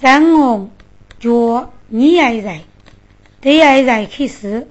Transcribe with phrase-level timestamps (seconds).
[0.00, 0.70] 三我
[1.18, 2.62] 脚你爱在，
[3.42, 4.66] 对爱在开始。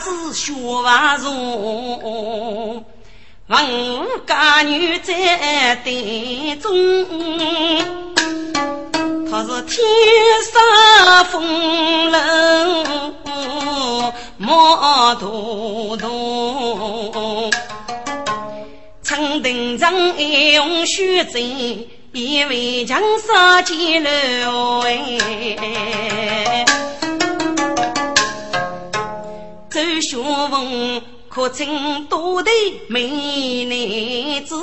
[0.00, 2.84] 子学万容，
[3.48, 6.72] 文武家女在队中，
[9.30, 9.84] 他是天
[10.50, 10.52] 生
[11.26, 12.18] 风流
[14.38, 17.50] 莫多动。
[19.02, 20.22] 陈定章爱
[20.54, 21.42] 用虚真，
[22.12, 26.64] 以为强杀奸楼哎。
[29.80, 32.50] 周学文可称多的
[32.88, 34.54] 美男子，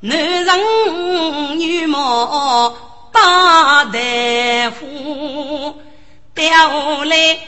[0.00, 2.74] 男人女貌
[3.12, 5.76] 大大夫，
[6.34, 7.38] 调下来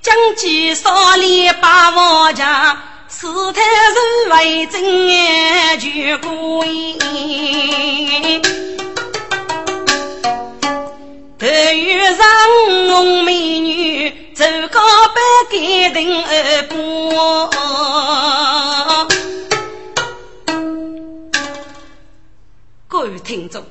[0.00, 2.80] 将计少年把王家。
[3.08, 3.98] 此太是
[4.30, 4.82] 为真
[5.80, 6.98] 就过瘾，
[11.38, 12.24] 头遇上
[12.88, 14.80] 红美女，走高
[15.14, 15.22] 半
[15.52, 17.48] 改定而过。
[22.88, 23.64] 各位听众，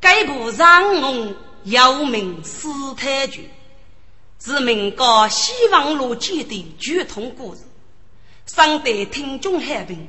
[0.00, 3.48] 该部《上红有名史太君》
[4.44, 7.60] 是民国西方路记的剧通故事。
[8.46, 10.08] 上代听众海平，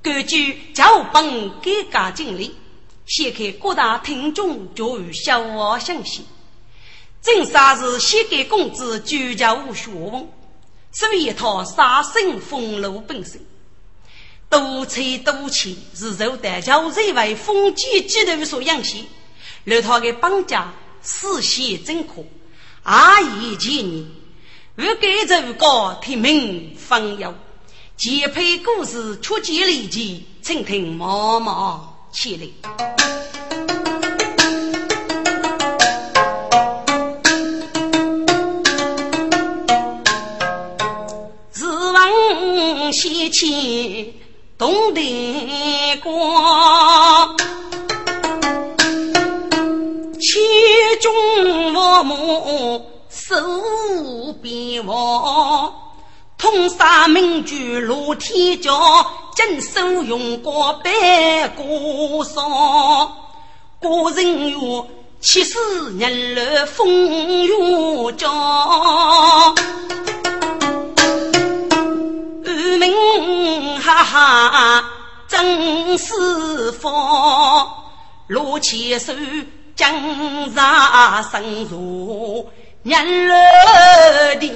[0.00, 2.56] 根据教本改革经历，
[3.04, 6.24] 掀开各大听众教育小学信息。
[7.22, 10.26] 正啥是先给公子居家无学问，
[10.92, 13.40] 是一套杀生封路本身。
[14.48, 19.06] 多财多钱是受大教认为封建制度所养起，
[19.66, 20.72] 而他的绑架
[21.02, 22.24] 实现正确，
[22.82, 24.08] 阿谀前逆，
[24.74, 27.34] 不改奏高听民方有。
[27.96, 33.09] 结配故事出其离奇，请听毛毛起来。
[43.00, 44.12] 王西迁
[44.58, 45.48] 东帝
[46.02, 46.12] 国，
[50.20, 50.38] 千
[51.00, 52.14] 军万马
[53.08, 53.34] 守
[54.42, 55.72] 边防。
[56.36, 63.16] 通杀名举如天骄，镇守用过百国少。
[63.78, 64.58] 国人曰：
[65.22, 65.58] 七十
[65.92, 66.86] 年来风
[67.46, 68.28] 雨交。
[73.80, 74.84] 哈哈
[75.28, 76.88] 真是福，
[78.28, 79.12] 罗千手
[79.74, 82.48] 江上生如。
[82.82, 83.34] 年老
[84.40, 84.46] 的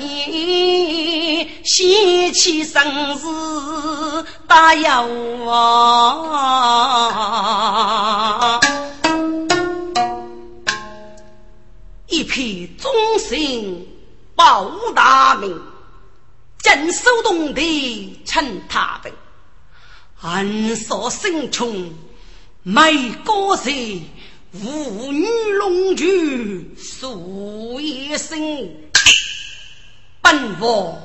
[1.63, 6.49] 喜气生死大有啊！
[12.07, 13.87] 一片忠心
[14.35, 15.61] 报大名，
[16.65, 19.13] 镇守东的陈太平，
[20.23, 21.93] 暗杀生虫
[22.63, 23.71] 没高山。
[24.51, 25.27] 妇女
[25.59, 28.41] 龙驹数一生，
[30.23, 30.97] 本王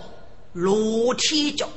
[0.53, 1.67] 罗天骄，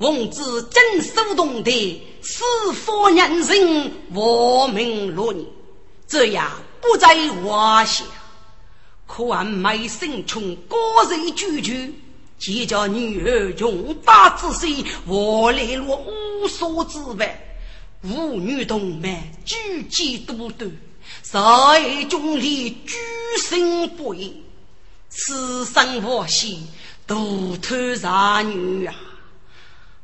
[0.00, 5.46] 奉旨镇守东的四方人人亡命落年，
[6.08, 6.50] 这样
[6.80, 8.04] 不在话下。
[9.06, 10.76] 可俺没生从高
[11.08, 11.94] 人居居，
[12.40, 17.58] 既叫女儿穷大之岁，我来了无所之外，
[18.02, 19.14] 妇女同门
[19.44, 20.72] 举荐多端，
[21.20, 22.96] 在中里居
[23.38, 24.42] 心不移，
[25.10, 26.66] 此生我心
[27.06, 28.94] 独偷杀女啊！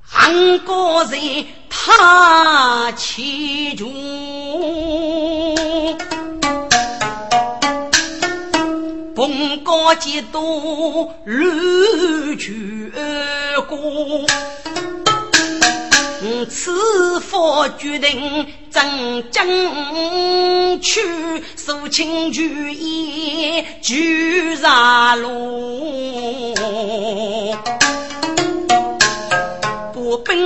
[0.02, 3.90] 韩国人他其中，
[9.16, 12.92] 逢高几多乱去
[13.66, 14.26] 过。
[16.50, 21.00] 此佛决定真正去，
[21.56, 26.54] 肃清举义举杀路。
[29.94, 30.36] 不本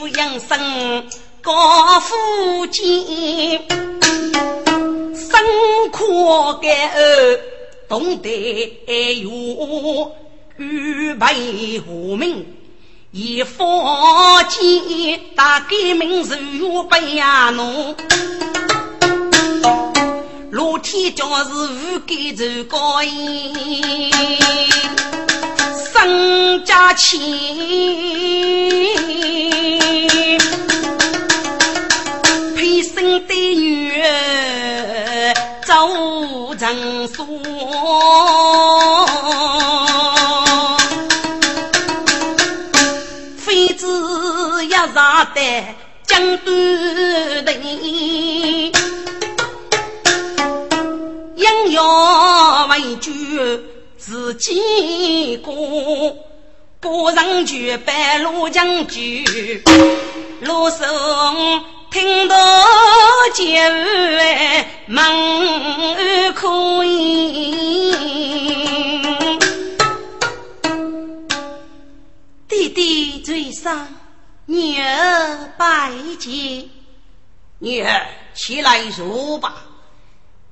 [0.00, 1.06] 无养生
[1.40, 2.84] 高富贱，
[5.14, 5.40] 生
[5.92, 7.40] 苦干儿
[7.88, 8.28] 懂得
[9.22, 10.12] 用，
[10.58, 12.44] 预备无名。
[13.10, 16.22] 以佛剑打革命
[16.58, 17.96] 如白呀侬，
[20.50, 24.12] 露天教是无改走高音，
[25.94, 27.18] 身家钱，
[32.54, 33.87] 配生的女
[36.08, 37.06] 走成
[44.94, 45.40] 杀得
[46.06, 46.56] 江端
[47.44, 47.62] 人，
[51.36, 53.12] 应要为救
[53.96, 56.16] 自己过，
[56.80, 59.24] 不让去白路将军，
[60.40, 60.78] 路上
[61.90, 62.36] 听到
[63.34, 63.44] 叫
[64.86, 67.92] 门可以，
[72.48, 73.88] 弟弟嘴上。
[74.46, 76.70] 女儿拜见，
[77.58, 79.62] 女儿起来坐吧。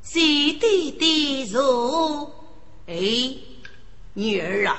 [0.02, 2.30] 谁弟弟坐？
[2.86, 2.94] 哎，
[4.12, 4.76] 女儿啊，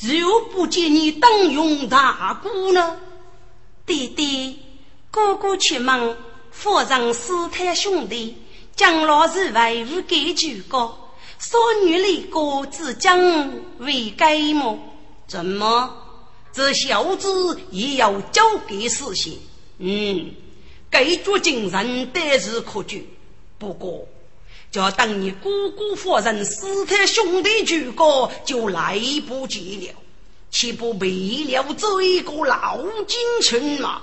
[0.00, 2.96] 如不见你当用大姑呢？
[3.84, 4.58] 弟弟，
[5.14, 6.16] 哥哥去问
[6.50, 8.36] 夫人师太兄弟，
[8.74, 11.12] 将老是为何给举高？
[11.38, 13.16] 少女离歌只将
[13.78, 14.76] 为该么？
[15.28, 15.88] 怎么？
[16.52, 19.38] 这小子也要交给事情，
[19.78, 20.32] 嗯，
[20.90, 23.08] 该做精神得是可举。
[23.56, 24.08] 不过，
[24.72, 29.94] 叫等你姑姑夫人死他兄弟举高，就来不及了，
[30.50, 34.02] 岂不为了这一个老金城吗？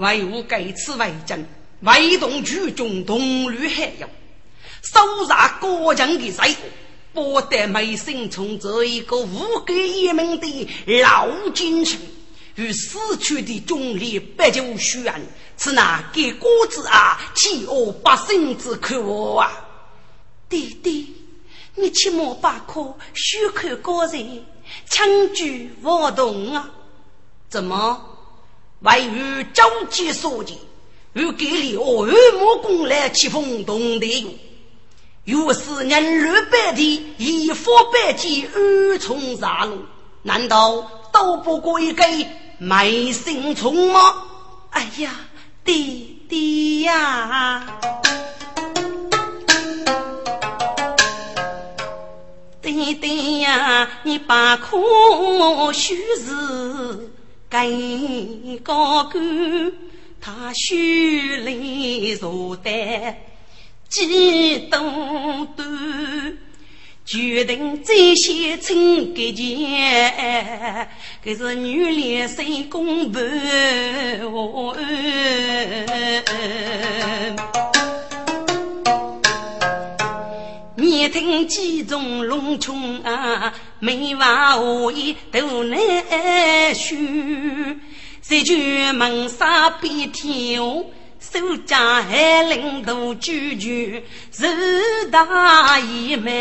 [0.00, 1.46] 为吾该此为证，
[1.80, 4.08] 为同举中东吕海洋，
[4.82, 6.56] 搜查个人的罪？
[7.12, 11.98] 不得没心从这一个无根一命的老奸臣，
[12.54, 15.12] 与死去的忠烈不久宣，
[15.56, 19.50] 此乃给国子啊，欺恶百姓之可恶啊！
[20.48, 21.14] 弟弟，
[21.74, 24.46] 你切莫把可虚口高人，
[24.88, 26.70] 轻举妄动啊！
[27.48, 28.09] 怎么？
[28.80, 30.56] 为与周吉所见，
[31.12, 34.22] 与给你我二莫功来欺风动地
[35.24, 35.44] 哟！
[35.44, 39.72] 若是人六百的以佛百计二重杀戮，
[40.22, 42.04] 难道都不过一个
[42.58, 44.14] 昧心虫吗？
[44.70, 45.14] 哎呀，
[45.62, 47.66] 弟弟呀，
[52.62, 57.10] 弟弟呀，你把苦须是
[57.50, 59.72] 给高官，
[60.20, 63.16] 他须来坐担。
[63.88, 64.78] 几多
[65.56, 66.38] 端，
[67.04, 70.88] 决定再先称给钱，
[71.24, 73.20] 可是女脸谁公婆？
[80.80, 85.78] 你听几种龙穷啊，没话何以都难
[86.74, 86.96] 说，
[88.26, 90.82] 这句门杀别跳。
[91.20, 94.46] 守家还领导举举，是
[95.10, 96.32] 大义门，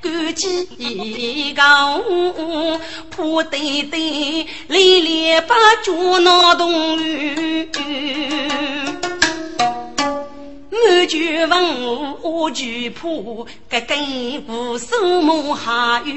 [0.00, 2.00] 干几高，
[3.10, 6.96] 破堆堆，连连把脚闹动。
[10.72, 13.06] 满卷文我惧怕，
[13.68, 16.14] 个根部树木还有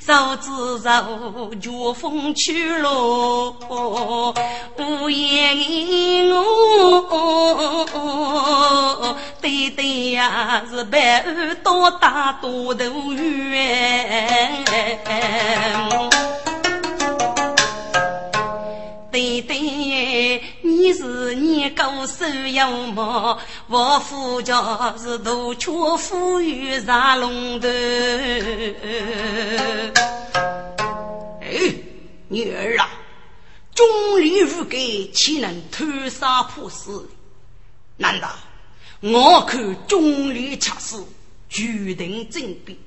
[0.00, 0.50] 手指
[0.82, 2.90] 手，脚风去了，
[4.76, 7.06] 无言我，
[9.40, 14.64] 对对呀，是白儿多大多头圆。
[21.70, 23.38] 高手有毛，
[23.68, 27.68] 我夫家是大缺富裕杀龙头。
[31.40, 31.74] 哎，
[32.28, 32.88] 女儿啊，
[33.74, 34.76] 忠立如盖，
[35.12, 37.08] 岂能偷杀破死？
[37.96, 38.30] 难道
[39.00, 41.04] 我看忠立恰死，
[41.48, 42.78] 决定争辩，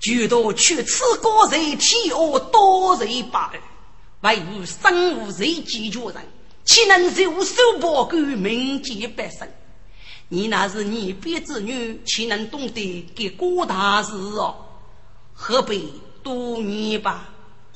[0.00, 2.14] 就到去此高人天下
[2.50, 3.60] 多人罢了。
[4.22, 6.16] 唯有生无罪解决人，
[6.66, 9.46] 岂能袖手旁观，民间百姓？
[10.28, 14.56] 你那是你辈子女，岂能懂得给国大事哦？
[15.32, 15.92] 何必
[16.24, 17.28] 多念吧？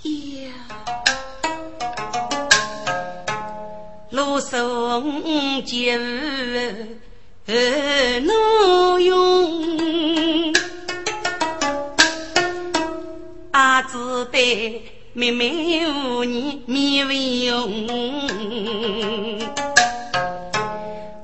[0.02, 0.50] 呀，
[4.10, 5.96] 罗生节
[8.22, 10.52] 怒用，
[13.52, 14.99] 阿子得。
[15.12, 17.88] 妹妹无你面为红，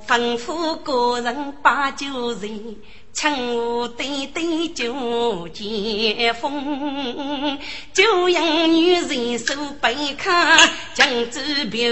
[0.09, 2.77] 吩咐个人把酒人，
[3.15, 7.59] 趁我对对酒见风，
[7.93, 10.59] 就让女人手背卡，
[10.93, 11.89] 将纸表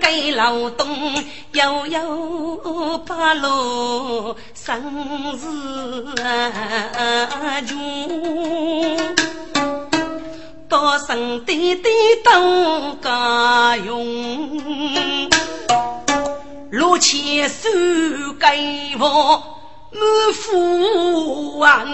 [0.00, 7.60] 给劳动，悠悠把路生日啊
[10.68, 11.88] 多生弟弟
[12.22, 15.30] 都家用，
[16.70, 17.70] 六千手
[18.38, 18.46] 给
[19.00, 19.42] 我
[19.90, 20.02] 满
[20.34, 21.86] 腹万，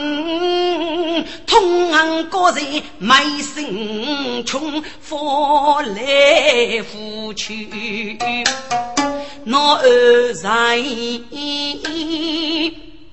[1.46, 8.18] 同行各人卖身穷，福来福去，
[9.44, 10.82] 那二在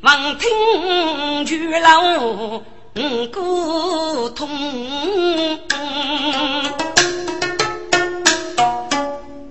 [0.02, 2.64] 望听巨老。
[2.94, 4.50] 古通，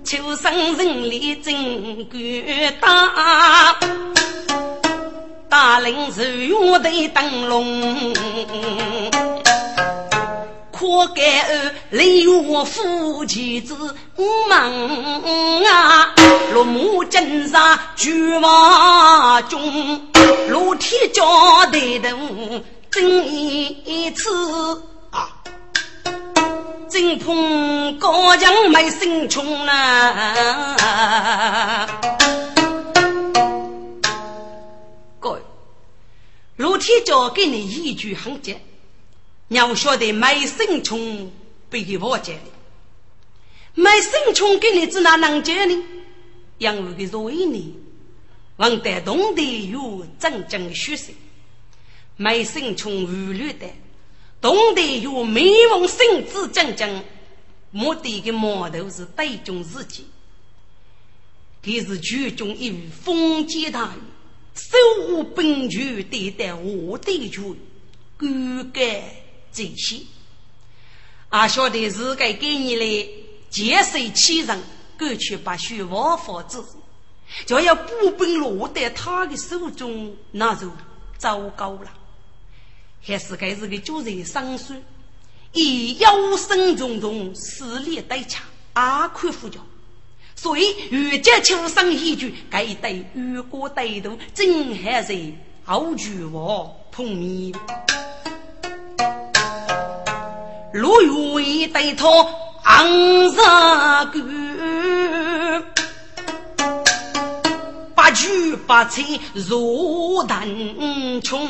[0.05, 2.19] 秋生人力真够
[2.83, 3.79] 大，
[5.49, 8.13] 大林是月的灯笼，
[10.71, 13.97] 可盖儿雷我夫妻子
[14.51, 14.71] 忙
[15.65, 16.15] 啊，
[16.53, 20.03] 落马金沙巨马中，
[20.51, 21.25] 落铁脚
[21.73, 22.19] 的头。
[22.91, 24.29] 真一次
[25.11, 25.41] 啊，
[26.89, 30.77] 真碰高墙没生穷啊！
[35.21, 35.41] 各位，
[36.57, 38.61] 陆天教给你一句很简，
[39.49, 41.31] 要晓得没生穷
[41.69, 42.51] 被给我讲的，
[43.75, 45.85] 没生穷给你只哪能讲呢？
[46.59, 47.77] 因为个所以呢，
[48.57, 51.13] 王得懂得有正的学识。
[52.23, 53.67] 没生从无虑的，
[54.43, 57.03] 懂得有美梦生子正正，
[57.71, 60.05] 目的的矛头是对准自己，
[61.63, 63.95] 他是举中一位封建大人，
[64.55, 64.77] 手
[65.15, 67.57] 握兵权，对待我的权，
[68.19, 69.03] 敢干
[69.51, 70.03] 这些。
[71.31, 73.09] 俺晓得是该给你来
[73.49, 74.61] 劫色欺人，
[74.99, 76.63] 过去把血王法子，
[77.47, 80.71] 就要步兵落在他的手中，那就
[81.17, 81.95] 糟糕了。
[83.03, 84.75] 还是该是个主人上书，
[85.53, 89.59] 以腰身重重，势力带强，阿宽副教，
[90.37, 95.17] 所以越界求生一句，该对越过歹徒，真还是
[95.65, 97.53] 好举我碰面。
[100.75, 102.09] 路遇对头
[102.63, 105.65] 昂上个，
[107.95, 109.03] 八举八策
[109.35, 110.47] 如弹
[111.23, 111.49] 冲。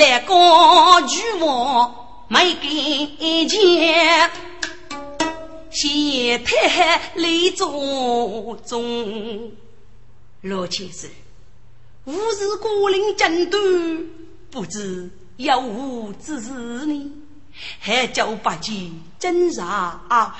[0.00, 4.30] 来高举我没给钱，
[5.70, 9.52] 先太来做中。
[10.40, 11.10] 罗先生，
[12.06, 13.58] 吾是孤零战斗，
[14.50, 16.50] 不知有无之事
[16.86, 17.12] 呢？
[17.78, 18.72] 还叫八戒
[19.20, 20.34] 侦查阿外，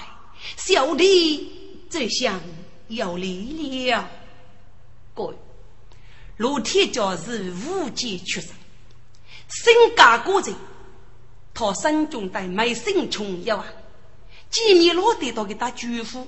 [0.56, 1.52] 小弟
[1.90, 2.40] 这厢
[2.88, 4.08] 要来了。
[5.12, 5.34] 各位，
[6.38, 8.59] 罗天教是无界出身。
[9.50, 10.54] 身家过人，
[11.52, 13.64] 他身中带没生穷一万，
[14.48, 16.26] 几年落得到给他舅父，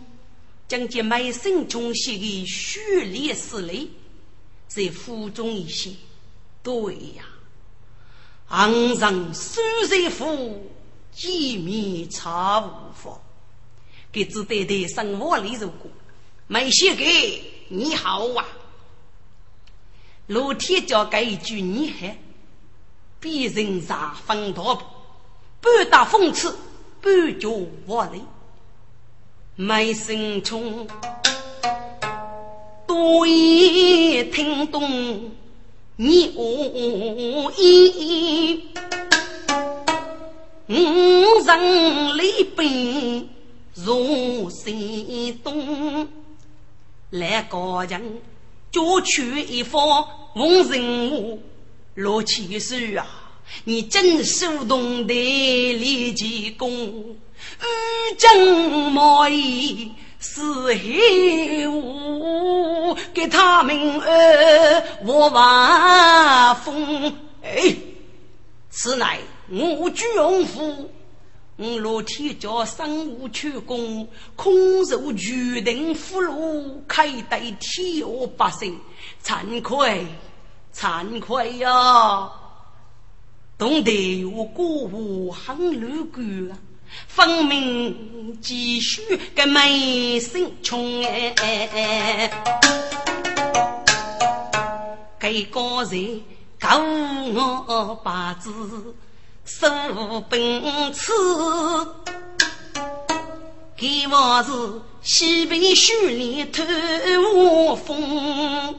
[0.68, 3.88] 将这美声中写的血泪史泪，
[4.66, 5.92] 在腹中一写。
[6.62, 7.24] 对呀，
[8.48, 10.70] 昂上苏在府，
[11.12, 13.20] 见面差无妨。
[14.12, 15.90] 给只对对生活里如果
[16.46, 18.46] 没写给你好啊。
[20.26, 22.06] 老天教给一句你好，
[23.22, 24.82] 别人啥分多不？
[25.60, 26.52] 半打讽刺，
[27.00, 27.48] 半叫
[27.86, 28.20] 话雷。
[29.54, 30.88] 没心冲，
[32.84, 35.30] 多言听懂
[35.94, 38.64] 你恶意，
[40.66, 40.74] 五
[41.44, 43.28] 人里边
[43.74, 44.74] 如山
[45.44, 46.08] 东，
[47.10, 48.20] 来个人
[48.72, 50.02] 就取一方
[50.32, 51.40] 红人物
[51.94, 53.06] 落起手啊！
[53.64, 57.16] 你真手动的立奇功。
[57.60, 67.14] 欲将毛衣是黑雾，给他们儿我万风。
[67.42, 67.76] 哎，
[68.70, 69.18] 此乃
[69.50, 70.90] 我居荣府，
[71.56, 78.06] 我罗天叫生物出宫，空受决定俘虏，开对天下
[78.36, 78.78] 百姓，
[79.22, 80.06] 惭愧
[80.74, 82.30] 惭愧呀！
[83.58, 86.58] 懂得我过户很乐观啊。
[87.06, 92.30] 分明继续个美声穷哎，
[95.18, 96.22] 给个人
[96.58, 98.94] 告我八字
[99.44, 99.68] 手
[100.28, 101.12] 本刺，
[103.76, 106.62] 给我是西北雪里透
[107.34, 108.78] 我风，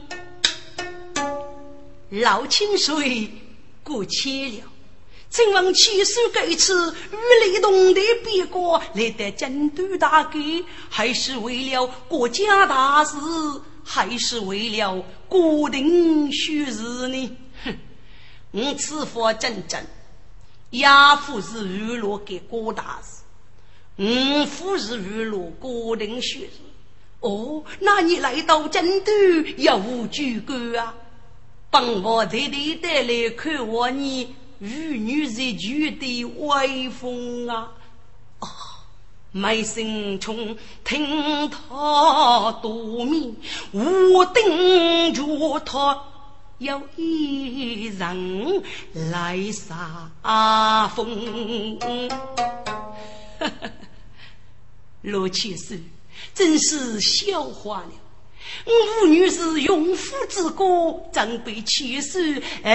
[2.10, 3.30] 老清水
[3.82, 4.62] 过千了。
[5.30, 13.16] 请问七叔这次与雷动的别国来得京都大计，还是为了国家大事，
[13.82, 17.36] 还是为了国定虚实呢？
[17.64, 17.76] 哼，
[18.52, 19.84] 我此番真正，
[20.70, 23.24] 亚夫是娱乐给国大事，
[23.96, 26.60] 我夫是娱乐国定虚实。
[27.18, 29.10] 哦，那你来到京都
[29.56, 30.94] 有无举官啊？
[31.74, 34.32] 帮我弟弟带来看我你。
[34.60, 37.72] 玉女在绝的威风啊！
[38.38, 38.48] 啊，
[39.32, 43.34] 梅心冲听他多面，
[43.72, 46.00] 我等着他
[46.58, 48.62] 有一人
[49.10, 51.76] 来杀风。
[55.02, 55.74] 罗七叔
[56.32, 57.90] 真是笑话了。
[58.66, 60.64] 五女是勇夫之歌，
[61.12, 62.18] 正被气死；
[62.62, 62.72] 儿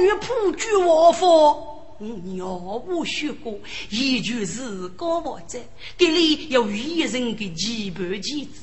[0.00, 1.68] 女普举我佛。
[1.98, 2.46] 我鸟
[2.86, 3.56] 无学过，
[3.88, 5.58] 一句是高王者，
[5.96, 8.62] 这里有一人的基本机制。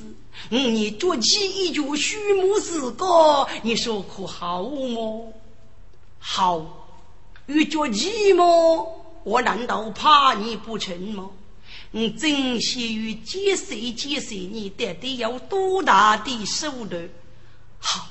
[0.50, 5.32] 我你捉起一句虚母之歌，你说可好么？
[6.18, 6.86] 好，
[7.46, 8.44] 欲捉鸡吗？
[9.24, 11.30] 我难道怕你不成吗？
[11.92, 17.08] 你珍惜于几岁几岁，你到底有多大的手段？
[17.80, 18.06] 好，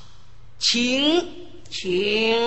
[0.59, 1.25] 请
[1.69, 2.37] 请，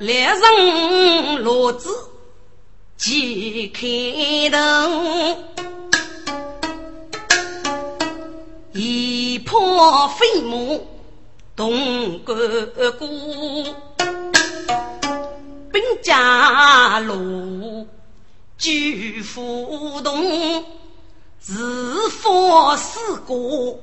[0.00, 1.88] 两人骡子
[2.98, 4.58] 即开头，
[8.74, 10.78] 一破飞马
[11.56, 12.94] 动哥哥。
[15.78, 17.86] 兵家路，
[18.58, 20.64] 举斧动，
[21.38, 23.78] 自佛四过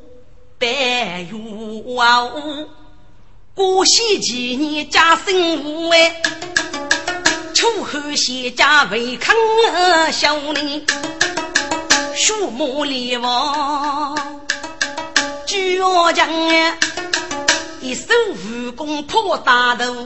[0.59, 0.67] 百
[1.21, 2.69] 月无。
[3.53, 6.21] 过西几年家生无哎，
[7.53, 9.33] 秋后谢家为康
[10.11, 10.85] 小人，
[12.13, 14.17] 树木连王
[15.47, 16.77] 举我将哎，
[17.79, 20.05] 一手武功破大头。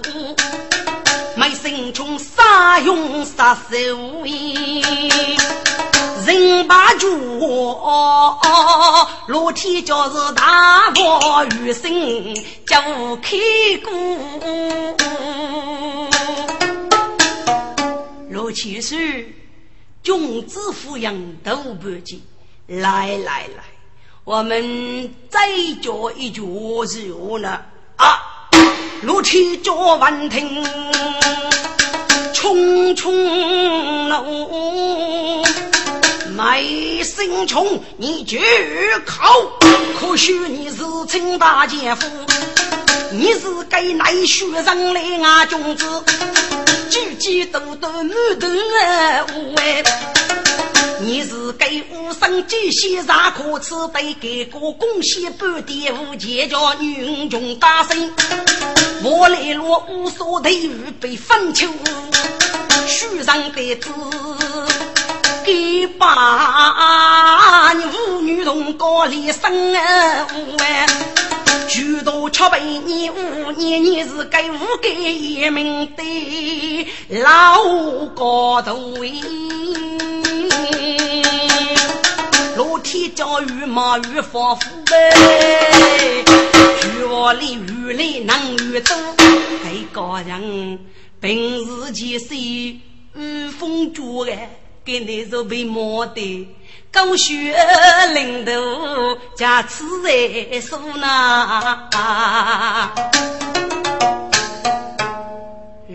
[1.40, 3.78] 没心中杀勇杀手
[4.26, 4.84] 意，
[6.26, 7.08] 人把主
[9.30, 12.36] 老天教是大佛余生
[12.68, 13.38] 就开
[13.86, 13.90] 过。
[18.30, 18.98] 罗七叔，
[20.04, 22.22] 君子抚养都不尽，
[22.68, 23.64] 来来来，
[24.26, 25.40] 我们再
[25.82, 26.44] 教一教
[26.86, 27.62] 是何呢？
[27.96, 28.26] 啊！
[29.02, 30.62] 怒气叫万听，
[32.34, 33.10] 匆匆
[34.10, 35.42] 怒，
[36.36, 36.62] 卖
[37.02, 38.40] 心冲你绝
[39.06, 39.54] 口，
[39.98, 42.06] 可许你是清大姐夫，
[43.12, 45.86] 你是给奈血人来俺君子，
[46.90, 48.06] 举举多多满
[48.38, 48.48] 头
[49.34, 50.29] 乌哎。
[51.02, 53.74] 你是给武生继续啥可耻？
[53.94, 58.12] 得给个贡献半点无钱叫女穷大生。
[59.02, 60.52] 我来落无所头
[61.00, 61.68] 被分秋，
[62.86, 63.90] 书上的字
[65.46, 70.28] 给把你妇女同高里生啊！
[71.70, 76.88] 许多七百年五年，你是该五该一名的
[77.24, 77.64] 老
[78.16, 79.14] 高头喂。
[82.56, 86.24] 老天教育马与防腐呗，
[86.82, 88.96] 学里雨里能遇多，
[89.64, 90.80] 给个人
[91.22, 92.38] 平时几岁
[93.16, 94.50] 遇风住哎，
[94.84, 96.48] 给你是被磨的。
[96.92, 97.56] 高学
[98.14, 98.52] 领头，
[99.36, 101.88] 家此在手呢。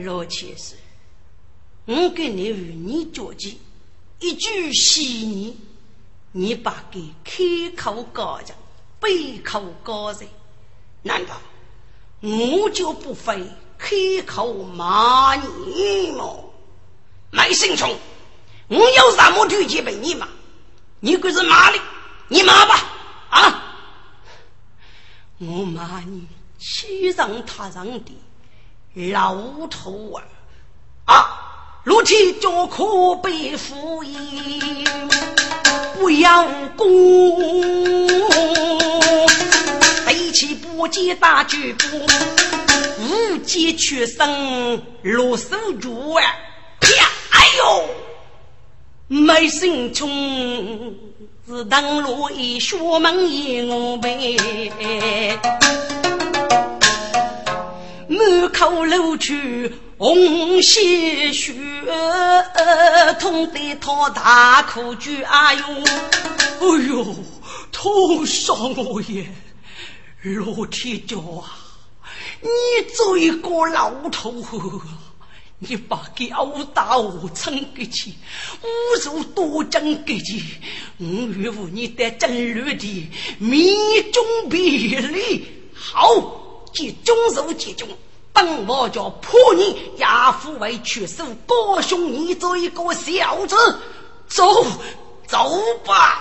[0.05, 0.79] 老先生，
[1.87, 3.59] 我跟你与你交际，
[4.25, 5.55] 一句戏言，
[6.33, 8.57] 你把给开口高人，
[8.99, 10.27] 背口高人，
[11.03, 11.35] 难道
[12.23, 13.95] 我就不会开
[14.27, 16.37] 口骂你吗？
[17.33, 17.95] 没心穷，
[18.69, 20.27] 我有什么推荐给你吗？
[21.01, 21.79] 你可是骂你，
[22.29, 22.83] 你骂吧
[23.29, 23.77] 啊！
[25.37, 26.27] 我骂你
[26.59, 30.25] 欺上他上的老头儿
[31.05, 31.44] 啊！
[31.85, 34.87] 如今叫可悲负义，
[35.99, 36.89] 不要功，
[40.07, 41.85] 背起不接大举步，
[42.99, 46.23] 无计取胜落手镯啊！
[46.23, 47.85] 呀，哎呦！
[49.07, 50.09] 没心穷，
[51.47, 55.39] 是当路一学门一我背，
[58.09, 59.33] 满口流出
[59.99, 61.53] 红鲜血，
[63.19, 65.63] 痛得他大哭叫哎呦，
[66.61, 67.17] 哎呦，
[67.73, 69.27] 痛伤我也！
[70.23, 71.51] 老天教啊，
[72.41, 72.49] 你
[72.95, 74.43] 做一个老头。
[75.61, 78.11] 你把给殴打我撑给去，
[78.61, 80.43] 侮辱多争给去，
[80.99, 83.75] 我岳父你得真律的命
[84.13, 86.07] 中别离，好
[86.75, 87.89] 集中手集中，
[88.33, 93.57] 本王叫破你亚父为屈手，高兄你做一个小子，
[94.27, 94.67] 走
[95.29, 95.49] 走
[95.85, 96.21] 吧，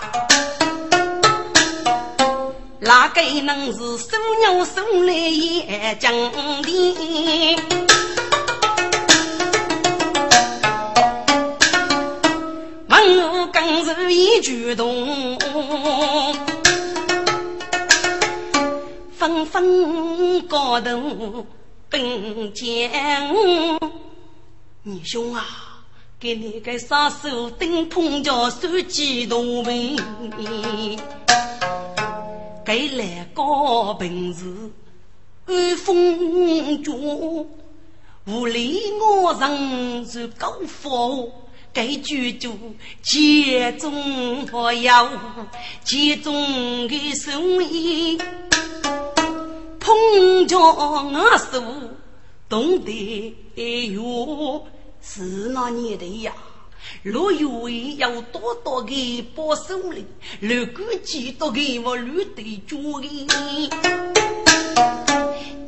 [2.80, 6.14] 哪个能是手鸟手来也讲
[6.62, 7.58] 的？
[13.52, 15.38] 更是一举动，
[19.24, 21.46] 纷纷高头
[21.90, 22.92] 并肩。
[24.84, 25.46] 你兄啊，
[26.20, 29.98] 给你个杀手顶碰着手机动兵，
[32.66, 34.46] 给来个本事
[35.46, 37.48] 安风烛，
[38.28, 41.32] 无理我人是高富。
[41.74, 42.56] 该居住
[43.02, 45.10] 集中和要
[45.84, 48.20] 集中的生意，
[49.80, 51.64] 碰着我手
[52.48, 53.36] 懂得
[53.92, 54.68] 哟，
[55.02, 56.32] 是那年的呀。
[57.02, 60.06] 若有要多多的保守哩，
[60.40, 63.28] 如果几多的我绿的主意。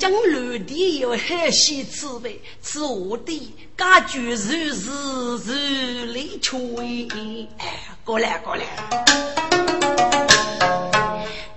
[0.06, 7.08] 将绿地有海西吃呗，吃我的家具是是是里吹。
[7.58, 7.66] 哎，
[8.04, 8.66] 过来过来，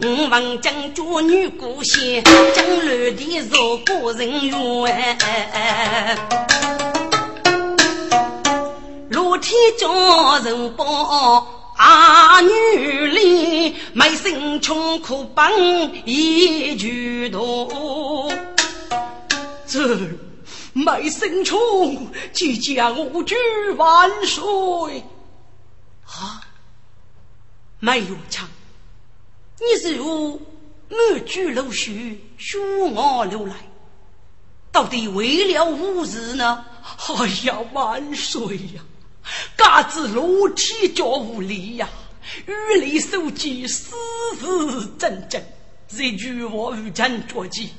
[0.00, 5.18] 我问将军女姑仙，将绿地做个人缘。
[9.10, 11.57] 露天叫人帮。
[11.78, 15.48] 啊，女里没心穷苦帮
[16.04, 18.32] 一句多，
[19.64, 19.96] 这
[20.72, 23.36] 没心穷即将我举
[23.76, 25.04] 万岁
[26.04, 26.42] 啊！
[27.78, 28.48] 没有枪，
[29.60, 30.42] 你是如
[30.88, 32.58] 满举楼须，血
[32.92, 33.54] 我流来，
[34.72, 36.64] 到底为了何事呢？
[37.06, 38.82] 哎呀，万岁呀！
[39.56, 41.88] 嘎子裸体叫无力呀，
[42.46, 43.94] 雨里手机死
[44.40, 45.42] 死真真，
[45.88, 47.70] 这句话与真着急。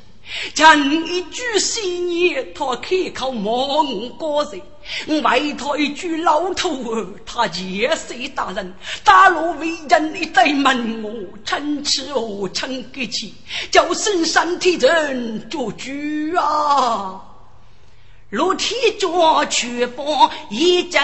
[0.53, 4.61] 讲一句新言，他开口骂我高人；
[5.07, 8.71] 我外头一句老头儿，他结谁大人？
[9.03, 11.11] 大路为人一对问我，
[11.43, 13.33] 趁吃我趁给起，
[13.71, 15.89] 叫声山体人做主
[16.39, 17.25] 啊！
[18.29, 20.05] 裸体脚去帮
[20.51, 21.01] 一阵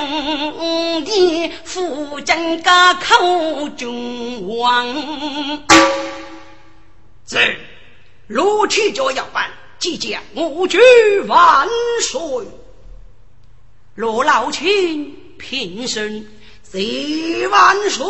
[1.03, 5.63] 的夫君家口中王。
[7.25, 7.57] 这
[8.27, 10.77] 裸体脚要办，即将我举
[11.21, 11.67] 万
[12.01, 12.45] 岁。
[13.95, 16.27] 罗老卿平身，
[16.61, 18.05] 谢万岁。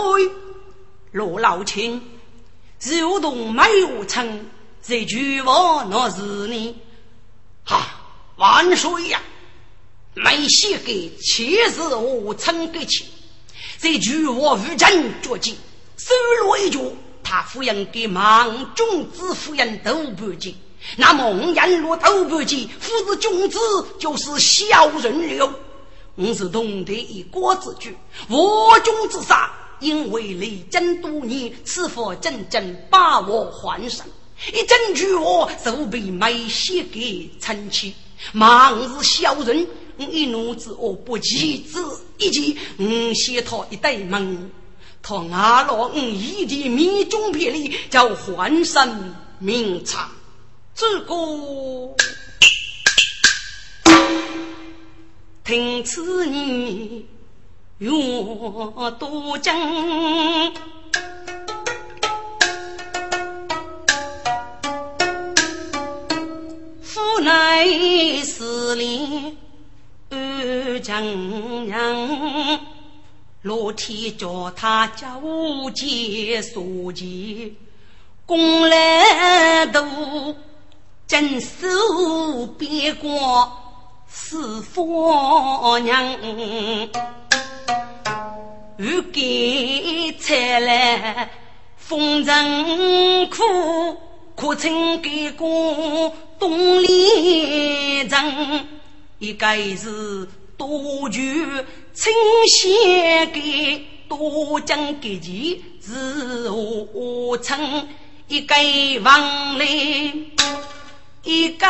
[1.14, 2.02] 罗老卿，
[2.82, 4.50] 如同没有称，
[4.82, 6.76] 这句话那是你
[7.64, 7.95] 哈。
[8.38, 9.22] 万岁呀！
[10.14, 13.06] 没写给妻子我称给起，
[13.80, 15.58] 这句话无真绝迹，
[15.98, 16.80] 收落一句，
[17.22, 20.56] 他夫人给莽种子夫人都不记。
[20.96, 23.60] 那孟延禄都不记，夫子君子
[24.00, 25.54] 就是小人了。
[26.16, 27.90] 我是懂得一国之主，
[28.30, 34.08] 我君之杀，因为历经多年，此佛真正把我换上，
[34.54, 37.94] 一整句话就被没写给臣妻。
[38.34, 41.80] 忙是小人，一怒之恶不及之
[42.18, 44.52] 一计，我先他一对门，
[45.02, 50.10] 他阿罗我一的命中别离，叫换身名茶。
[50.74, 51.16] 这个
[55.44, 57.04] 听此言，
[57.78, 57.92] 愿
[59.00, 59.56] 多讲。
[67.22, 67.66] 乃
[68.24, 69.38] 是令
[70.10, 72.60] 二丈娘，
[73.44, 77.56] 老天叫他家无节所见，
[78.26, 80.36] 功来度，
[81.08, 83.12] 镇守边关
[84.12, 86.18] 是夫娘，
[88.78, 91.30] 欲给财来
[91.78, 93.38] 风尘苦，
[94.36, 96.14] 可曾给过？
[96.38, 98.68] 东篱城，
[99.20, 101.48] 一个是多聚
[101.94, 102.14] 清
[102.46, 107.88] 闲给多将给钱是何成？
[108.28, 108.54] 一个
[109.02, 110.34] 房里
[111.24, 111.66] 一个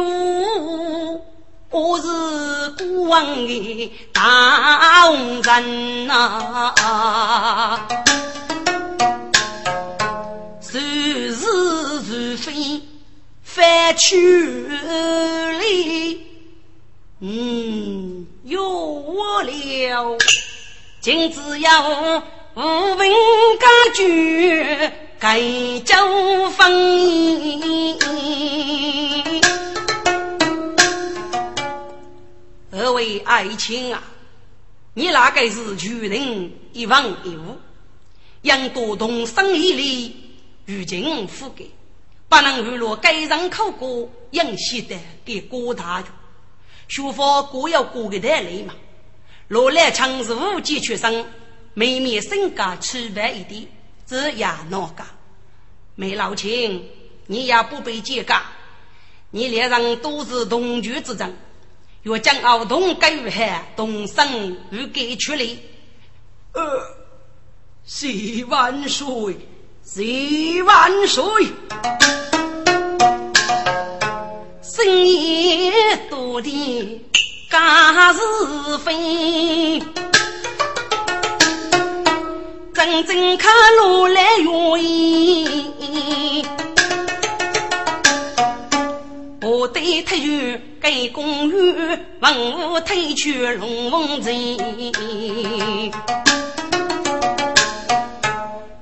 [0.00, 1.20] 屋，
[1.68, 6.72] 我是孤王的大红人呐，
[8.48, 8.59] 是
[13.60, 14.16] 翻去
[15.58, 16.26] 里，
[17.20, 20.16] 嗯，有我了。
[21.02, 22.22] 今只要
[22.54, 22.60] 无
[22.94, 23.10] 文
[23.60, 24.64] 家具，
[25.18, 25.38] 盖
[25.80, 25.94] 酒
[26.52, 26.72] 分。
[32.72, 34.02] 二位爱卿啊，
[34.94, 37.58] 你那个是举人一房一屋，
[38.40, 40.16] 杨多同生意里，
[40.64, 41.66] 如今覆盖。
[42.30, 46.06] 不能娱乐该人口过，应写的给郭大人。
[46.88, 48.72] 学佛各有各的道理嘛。
[49.48, 51.26] 罗兰强是五级出身，
[51.74, 53.66] 妹妹身家区别一点，
[54.06, 55.06] 这也难讲。
[55.96, 56.88] 梅老亲，
[57.26, 58.40] 你也不被揭噶，
[59.30, 61.36] 你两人都是同居之人，
[62.04, 65.44] 若将儿童给予害，同生与给出来。
[66.52, 66.86] 呃，
[67.84, 69.36] 谢万岁，
[69.82, 71.22] 谢万岁。
[74.82, 75.72] 深夜
[76.08, 77.00] 多的
[77.50, 78.18] 假是
[78.78, 79.82] 非，
[82.72, 86.46] 真正看路来愿意，
[89.38, 94.34] 部队退去给公园，文武退去龙凤镇，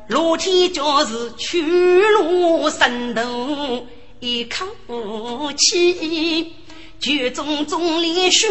[0.07, 3.85] 露天就是去路神头。
[4.21, 4.67] 一口
[5.57, 6.53] 气，
[6.99, 8.49] 举中中连续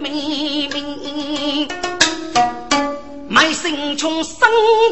[0.00, 1.68] 命名，
[3.28, 4.40] 卖身从生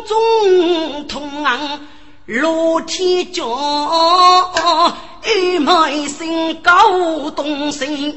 [0.07, 1.81] 中痛昂，
[2.27, 3.45] 落天脚，
[5.25, 8.15] 一卖身搞东心，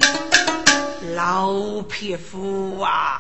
[1.16, 3.20] 老匹夫啊，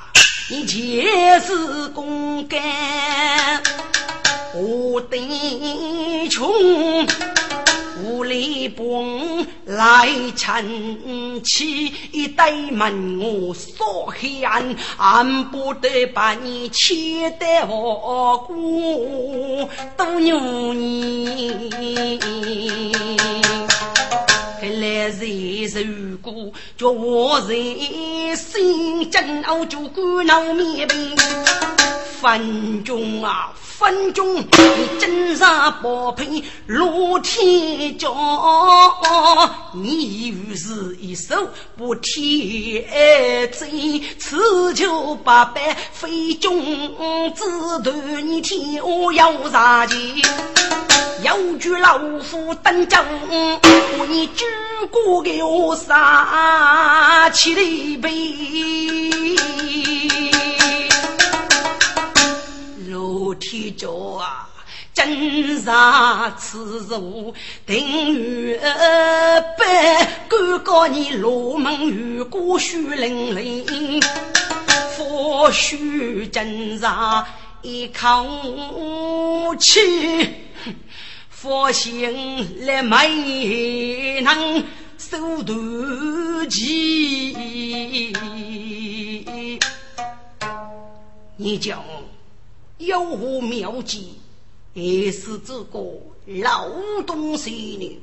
[0.51, 2.61] 你前世公干，
[4.53, 6.53] 我弟穷。
[8.05, 21.55] 无力帮来撑起一对门，我所黑暗，俺不得把你切得我过多牛年。
[24.65, 31.15] 看来人如果叫我人心煎熬，就苦恼面病。
[32.19, 34.37] 分钟啊，分钟！
[34.37, 38.11] 你真上宝佩落天骄，
[39.75, 41.47] 你又是一手
[41.77, 42.83] 不天
[43.51, 43.69] 真，
[44.17, 46.91] 此求八百非君
[47.35, 48.81] 子，断你天下
[49.13, 50.23] 要杀气。
[51.23, 53.03] 有句老夫登正，
[53.97, 54.45] 我你举
[54.91, 57.61] 过给我杀起来
[58.01, 58.09] 呗。
[62.89, 64.47] 老天教啊，
[64.93, 67.33] 真上此如
[67.65, 68.57] 定于
[69.57, 74.01] 百，敢告你罗门与过血淋淋，
[74.95, 77.25] 佛须真上
[77.61, 79.79] 一口气。
[81.45, 84.63] 佛心来没能
[84.97, 87.35] 收断气，
[91.37, 91.83] 你讲
[92.79, 94.15] 有何妙计？
[94.73, 94.81] 还
[95.11, 95.79] 是这个
[96.25, 96.67] 老
[97.05, 97.99] 东西呢？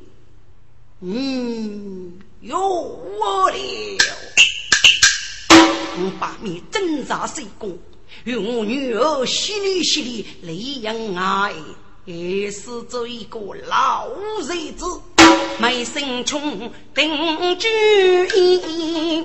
[1.00, 3.58] 嗯，有我了。
[5.98, 7.76] 我把你挣扎成功，
[8.22, 11.52] 与我女儿洗里洗里泪养爱。
[12.04, 13.38] 也是做一个
[13.68, 14.08] 老
[14.40, 14.84] 日子，
[15.58, 17.68] 没生穷定居
[18.34, 19.24] 意，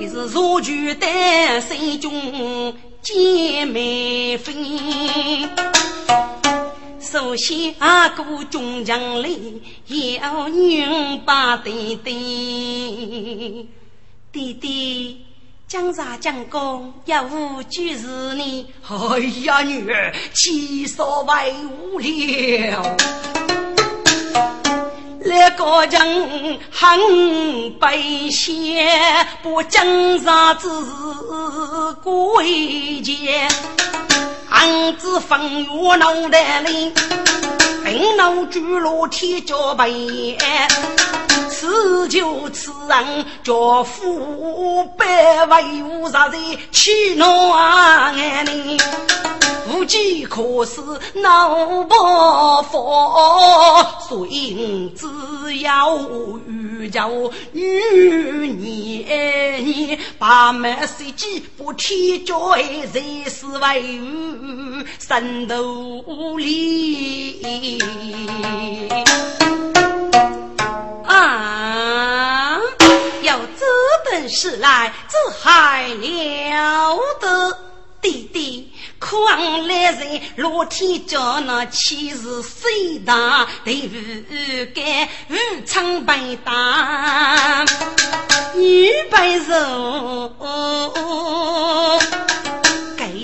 [0.00, 4.54] 也是若举单身中姐妹分。
[6.98, 9.28] 首先阿哥中将来，
[9.88, 13.68] 要女把弟弟，
[14.32, 15.26] 弟弟。
[15.66, 18.66] 江茶江公要无居士呢？
[18.86, 22.96] 哎呀，女儿，其所为无了。
[25.24, 28.86] 那个人很悲切，
[29.42, 30.68] 不江茶之
[32.02, 33.50] 贵贱，
[34.50, 36.92] 暗自风月脑袋里，
[37.82, 40.36] 愤怒坠落天脚背。
[41.64, 46.38] 此求此人，叫父百为无杀人，
[46.70, 48.14] 气难安
[49.72, 50.82] 无计可施
[51.14, 51.48] 闹
[51.84, 51.94] 不
[52.70, 55.06] 佛，所以只
[55.60, 55.96] 要
[56.46, 57.08] 遇着
[57.52, 57.80] 女
[58.48, 62.60] 年，把门设计不天教，才
[63.30, 67.78] 是为吾生徒里。
[71.14, 72.58] 啊！
[73.22, 73.64] 有这
[74.10, 77.58] 等事来，这还了得！
[78.02, 83.96] 弟弟，况来人老天叫那气势虽大，对不
[84.74, 87.64] 敢无常白打，
[88.54, 90.32] 女白肉。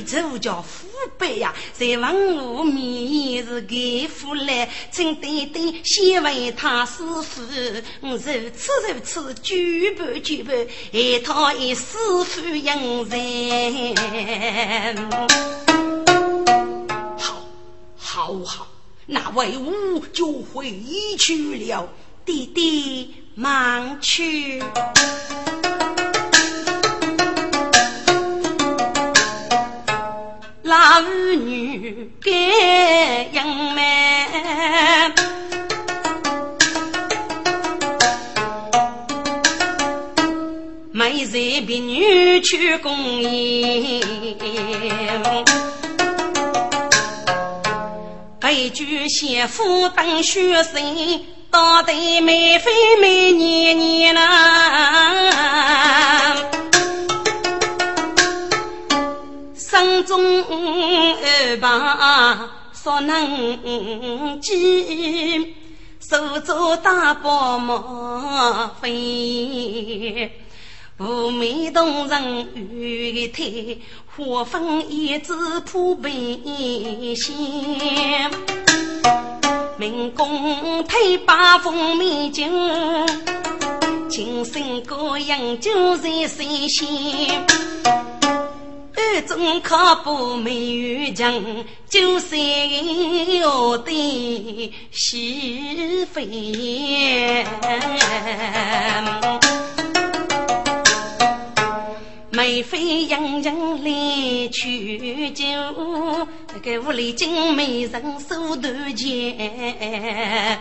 [0.06, 0.79] 这叫父
[1.18, 7.42] 辈呀，在问我面是给父来，请爹爹先问他师傅，
[8.00, 8.50] 如此如
[9.04, 13.96] 此，举办举办，一套一师傅应人。
[17.18, 17.42] 好，
[17.96, 18.66] 好好，
[19.06, 20.72] 那为吾就回
[21.18, 21.88] 去了，
[22.24, 24.62] 弟弟忙去。
[30.70, 32.30] 那妇女该
[33.32, 33.82] 养满，
[40.92, 41.32] 没在
[41.66, 44.00] 别女去公宴，
[48.38, 50.80] 白居先夫当学生，
[51.50, 54.20] 当得美妃美年年呐。
[59.70, 64.58] 生中二旁所能见，
[66.00, 70.32] 手着大宝莫非，
[70.98, 73.80] 妩媚动人玉腿，
[74.16, 77.32] 花粉胭脂扑鼻香，
[79.78, 82.42] 明宫推八凤美酒，
[84.08, 87.30] 情深高扬就在心心。
[89.00, 91.32] 二中考不没有强，
[91.88, 92.38] 九三
[93.42, 96.20] 我的媳妇。
[102.32, 105.44] 美妃迎人来取酒，
[106.52, 110.60] 那个屋里精美人手端钱，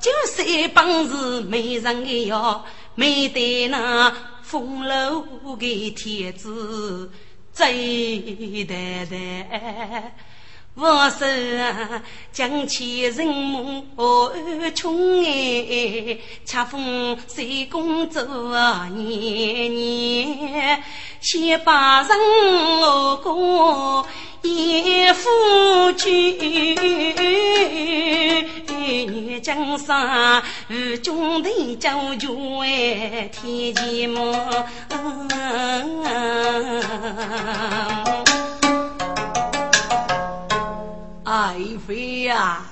[0.00, 7.10] 就算本事没人要，没得那风流的帖子。
[7.60, 10.12] 最淡淡。
[10.74, 12.00] 我是
[12.32, 13.84] 将千人母
[14.74, 18.24] 穷哎，恰逢谁公做
[18.88, 20.82] 年年，
[21.20, 22.08] 先把人
[23.22, 24.06] 过
[24.42, 26.38] 一夫君，
[28.68, 34.66] 女江山与君的交绝天机么？
[41.24, 41.54] 爱
[41.86, 42.62] 妃呀，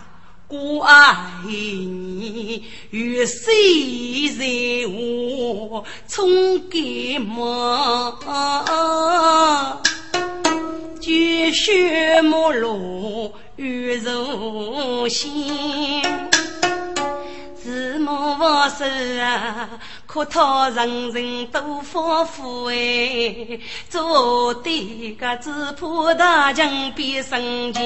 [0.49, 1.17] 我爱
[1.47, 4.45] 你，与谁在
[4.91, 8.19] 我从给么？
[11.01, 16.03] 绝学莫落与如心。
[18.11, 19.69] 我是啊，
[20.07, 23.59] 可讨人人都丰富哎，
[23.91, 27.83] 做的个只怕大将变神将。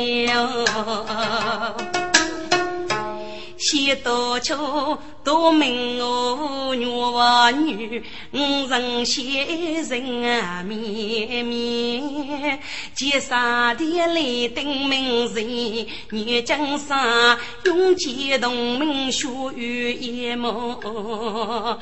[3.58, 8.03] 先多求多命我女娃女，
[8.33, 12.59] 五人先人啊绵绵，
[12.95, 20.81] 结杀的来登名人，女江山永结同门血雨一梦。
[20.83, 21.79] 后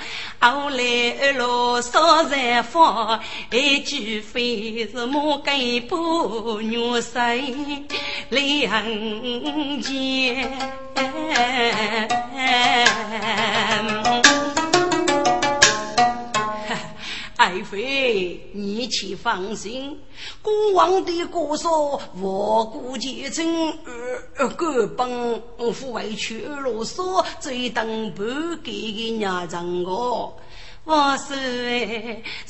[0.71, 3.21] 来二老少在房，
[3.51, 7.85] 一句非是莫给不女婿
[8.29, 10.53] 两间。
[17.37, 19.99] 爱妃，你且放心，
[20.43, 23.73] 孤王的国说，我国结成
[24.37, 25.09] 二个帮，
[25.73, 28.25] 府外去啰嗦，最等不
[28.63, 30.37] 给的伢长我。
[30.85, 31.35] 我说，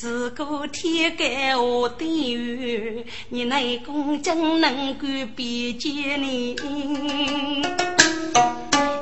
[0.01, 1.57] 如果天干下
[1.99, 5.07] 地狱，你内功怎能够
[5.37, 6.57] 比肩你？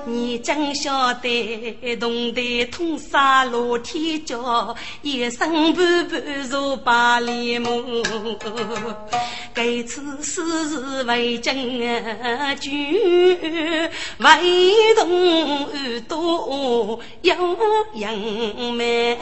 [0.09, 8.02] 你真晓得，同台通杀罗天骄，一生半半如百里母。
[9.52, 11.80] 该次事是为君
[14.18, 17.34] 为同耳朵有
[17.94, 18.18] 人
[18.74, 19.18] 美，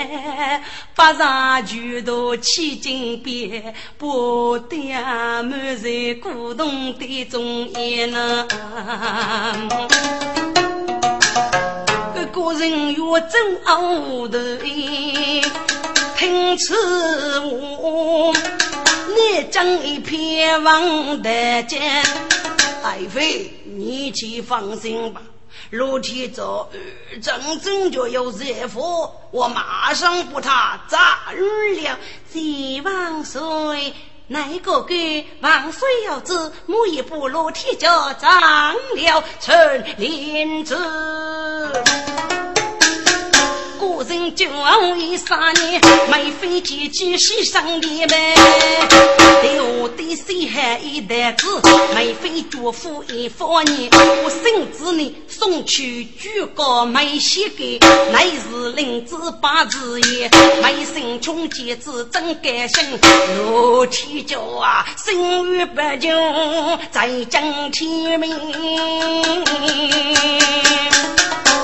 [0.95, 4.93] 八十举头千金变，不得
[5.43, 8.47] 满在古董的中间呢。
[12.32, 14.39] 个人越争后头，
[16.18, 18.32] 听此话，
[19.14, 21.30] 你将一片王大
[21.62, 21.80] 江。
[22.82, 25.22] 爱妃，你去放心吧，
[25.70, 26.68] 罗天早
[27.20, 31.01] 真正就有热火，我马上把他斩
[31.34, 31.99] 了。
[32.32, 33.93] 谢万岁。
[34.29, 40.77] 那个给王孙要子，母一步落铁脚长了春林子。
[43.79, 44.45] 古人九
[44.97, 48.18] 一三年，梅妃结娶西上的门，
[49.43, 51.47] 留的谁还一代子？
[51.94, 57.78] 梅妃祝福一方年，我孙子呢送去举高梅仙给，
[58.12, 60.30] 乃是领子八字爷，
[60.62, 62.99] 梅生穷结子真甘心，
[63.51, 66.14] 老天教啊，生于北京
[66.90, 68.36] 再将天命。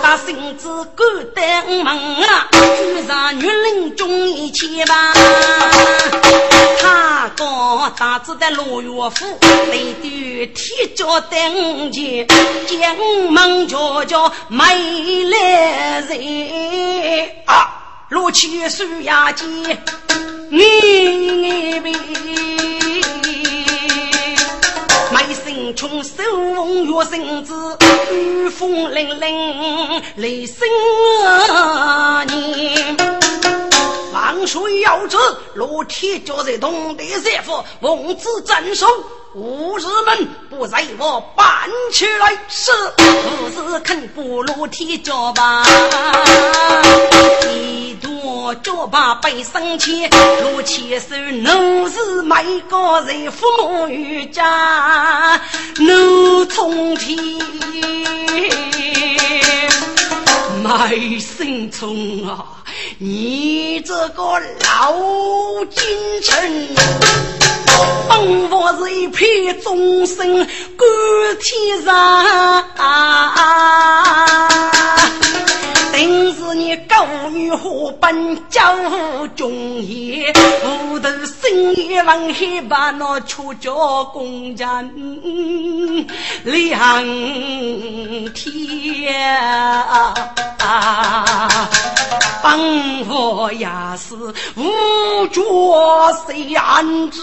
[0.02, 5.14] 把孙子赶登门啊，遇上女人中一千吧。
[6.80, 12.26] 他刚大子的罗岳府，来对天脚登前，
[12.66, 12.96] 将
[13.30, 14.64] 门悄悄没
[15.22, 17.30] 来人。
[17.46, 17.70] 啊，
[18.08, 19.48] 罗七手呀尖，
[20.50, 20.60] 你
[25.44, 25.72] 别。
[25.74, 26.22] 穷手
[26.54, 27.54] 风月身子，
[28.12, 30.68] 雨风凛凛雷声
[31.24, 32.24] 啊！
[32.24, 33.41] 你。
[34.32, 35.18] 王水要子，
[35.54, 38.86] 罗铁脚在东地热府，奉旨镇守。
[39.34, 41.46] 吾日们不在我搬
[41.92, 42.70] 起来，是
[43.54, 45.62] 不是肯不落铁脚吧？
[47.50, 50.06] 一跺脚把背生气，
[50.42, 55.40] 落起手怒是每个人父母与家
[55.78, 57.18] 怒冲天，
[60.62, 62.61] 卖生虫啊！
[63.04, 65.84] 你这个老奸
[66.22, 66.68] 臣，
[68.08, 70.46] 本我是一片众生
[70.76, 70.86] 归
[71.40, 72.24] 天上，
[77.92, 80.32] 女虎奔江湖中野，
[80.64, 83.70] 无头深夜望海把那出家
[84.12, 86.06] 公人
[86.44, 87.04] 两
[88.32, 89.14] 天，
[92.42, 93.66] 本我也
[93.96, 94.14] 是
[94.56, 95.42] 无脚
[96.26, 97.20] 谁安知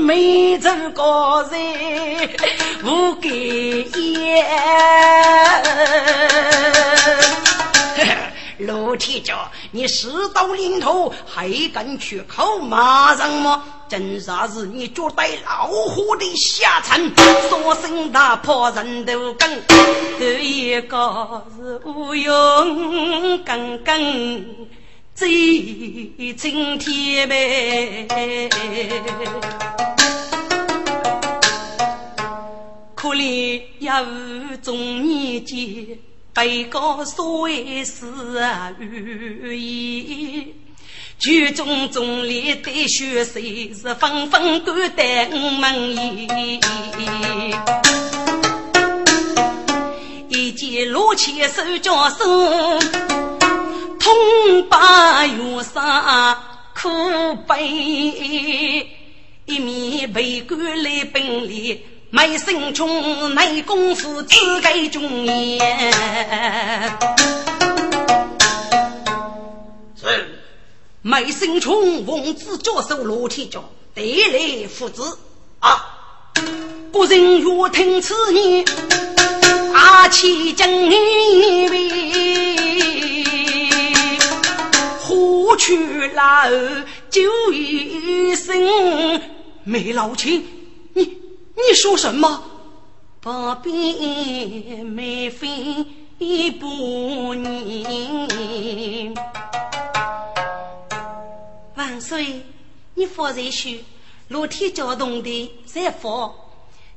[0.00, 1.50] 没走高人
[2.84, 4.44] 无改言。
[8.58, 13.64] 陆铁家，你事到临头还敢去口骂人吗？
[13.88, 17.00] 真啥是你脚带老虎的下场，
[17.48, 19.48] 说声大破人都梗，
[20.18, 23.98] 这一个是无用刚刚
[25.14, 28.08] 最晴天呗。
[32.94, 34.04] 可怜呀，
[34.60, 35.98] 中年间。
[36.38, 40.54] 被告所谓是无意，
[41.18, 46.28] 剧中中里的血色是纷纷敢待我们意。
[50.28, 52.78] 一见罗切手脚手，
[53.98, 56.40] 痛把月杀
[56.72, 56.88] 苦
[57.48, 58.86] 悲，
[59.44, 61.84] 一面被赶来本里。
[62.10, 65.92] 没生穷，没功夫，只给中言。
[69.94, 70.40] 是，
[71.02, 73.62] 没生穷，奉旨教授罗天教，
[73.94, 75.18] 带来父子
[75.58, 75.84] 啊！
[76.90, 78.64] 国人若听此言，
[79.74, 83.26] 阿气将一位，
[84.98, 86.48] 呼去老
[87.10, 89.20] 救一生，
[89.64, 90.57] 没老亲
[91.66, 91.74] 你。
[91.74, 92.42] 说什么？
[93.20, 95.86] 不必没分
[96.58, 99.14] 不宁。
[101.74, 102.44] 万岁，
[102.94, 103.72] 你方才说
[104.28, 106.34] 露天教动的在佛，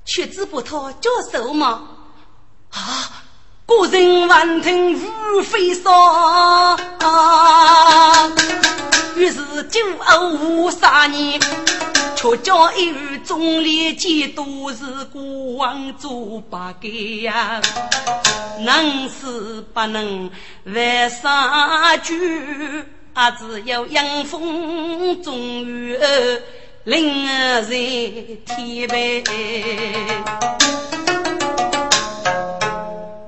[0.06, 1.88] 却知不他教授吗？
[2.72, 3.24] 啊！
[3.66, 6.78] 古人闻听如飞沙，
[9.16, 11.40] 于是九二五三年。
[12.16, 16.88] 却叫一日总理监督是孤王做八改
[17.22, 17.62] 呀，
[18.60, 20.30] 能是不能
[20.66, 25.98] 万杀句，啊只有迎风终于
[26.84, 27.70] 灵儿在
[28.46, 29.24] 天边。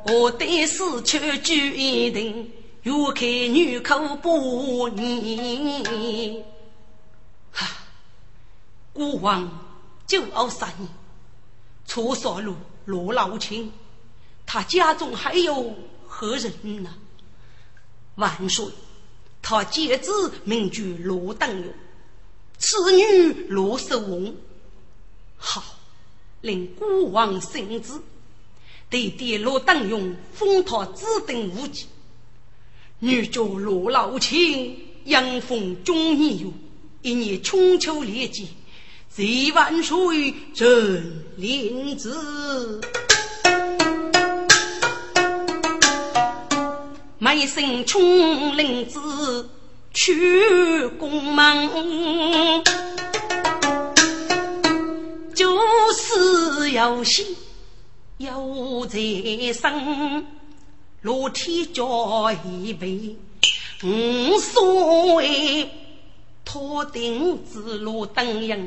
[0.06, 2.52] 我对死却举一定，
[2.84, 6.44] 越看女口不念。
[8.94, 9.50] 孤王
[10.06, 10.90] 九二三年，
[11.88, 13.72] 出杀了罗老卿，
[14.46, 15.76] 他家中还有
[16.08, 16.94] 何人呢？
[18.16, 18.68] 万岁，
[19.42, 21.74] 他姐子名居罗登勇，
[22.60, 24.36] 次女罗守翁。
[25.38, 25.64] 好，
[26.42, 28.00] 令孤王圣旨，
[28.90, 31.88] 对弟罗登勇封他指定无忌，
[33.00, 36.54] 女主罗老卿阳奉中年勇，
[37.02, 38.50] 一年春秋列季。
[39.16, 42.10] 十万岁，朕领旨。
[47.20, 49.48] 每声冲领子，
[49.94, 51.70] 去宫门。
[55.36, 55.60] 就
[55.94, 57.36] 是有心
[58.18, 58.98] 有财
[59.54, 60.26] 生，
[61.02, 63.16] 罗天教一辈
[63.84, 65.70] 无所谓，
[66.44, 68.60] 托顶子路登阳。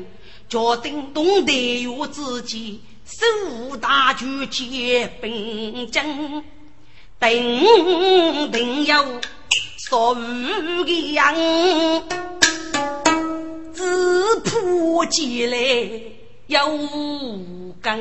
[0.49, 6.43] 决定东得有自己，守大局接兵将，
[7.19, 9.21] 定定有
[9.89, 11.35] 所有的样，
[13.73, 15.57] 自破起来
[16.47, 16.59] 有
[17.81, 17.99] 根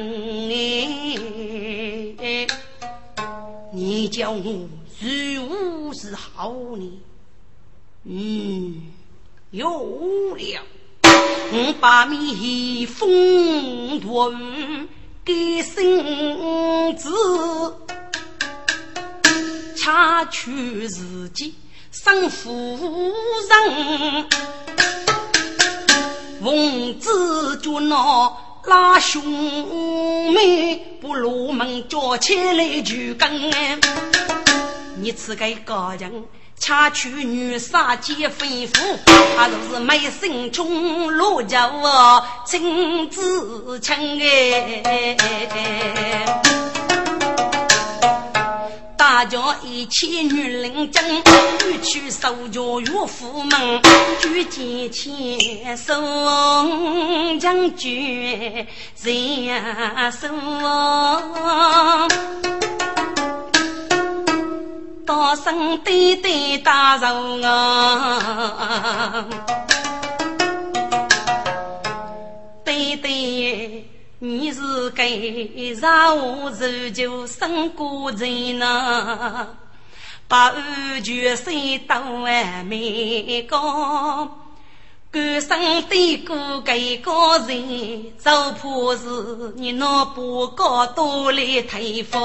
[2.19, 2.47] 哎，
[3.73, 4.69] 你叫我
[5.01, 6.93] 如何是好呢？
[8.05, 8.93] 嗯，
[9.51, 10.63] 有了。
[11.53, 14.35] 我把蜜蜂托
[15.25, 17.11] 给孙子，
[19.77, 21.55] 恰取自己
[21.93, 23.13] 生夫
[23.49, 24.27] 人。
[26.43, 27.09] 奉旨
[27.63, 33.51] 就那拉兄妹不入门，叫起来就跟。
[34.97, 36.25] 你此个高人。
[36.59, 38.99] 恰娶女杀姐吩咐，
[39.37, 45.17] 他都是没心中落脚我亲自亲哎。
[48.97, 51.23] 大家一起女领巾，
[51.61, 53.81] 举去手脚岳父门，
[54.21, 58.67] 举剑牵送将军
[59.03, 60.29] 人送。
[65.07, 69.25] 大声对对大人啊，
[72.65, 73.89] 对对，
[74.19, 79.47] 你是给让我日久生过人呐，
[80.27, 81.95] 把安全线都
[82.25, 84.29] 还没搞，
[85.13, 85.57] 赶上
[85.89, 92.21] 的过给个人，就怕是你那不高多来推翻。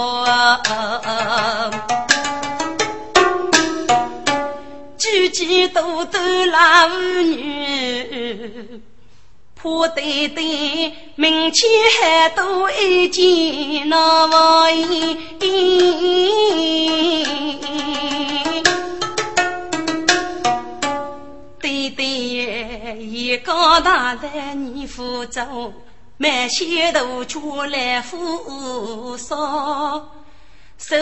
[5.02, 6.90] 举几多多老
[7.24, 8.82] 女，
[9.56, 15.18] 怕对对明天还多一件那外衣。
[21.60, 22.06] 对对
[23.00, 25.74] 一个大人你扶走，
[26.18, 29.36] 满些都出来扶手，
[30.78, 30.96] 手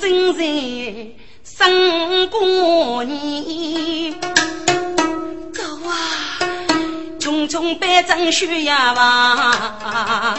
[0.00, 1.14] 真人。
[1.56, 4.20] 生过年，
[5.52, 6.38] 走啊！
[7.20, 10.36] 匆匆百丈雪呀哇！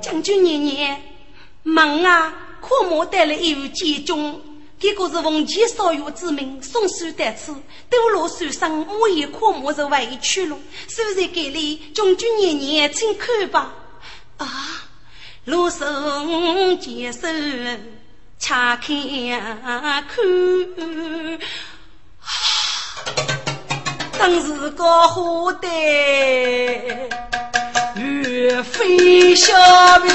[0.00, 1.02] 将军爷爷，
[1.64, 2.32] 忙啊！
[2.62, 4.40] 阔马带来一员剑中，
[4.80, 7.52] 这个是奉前少爷之命送书得此，
[7.90, 10.56] 斗罗山上我也阔马是委屈了，
[10.88, 13.74] 虽然给力，将军爷爷请看吧。
[14.38, 14.46] 啊！
[15.44, 17.28] 罗生接手。
[18.46, 18.94] 查看
[20.06, 20.14] 看，
[24.18, 25.66] 当时高花的
[27.96, 29.54] 岳飞小
[30.00, 30.10] 兵，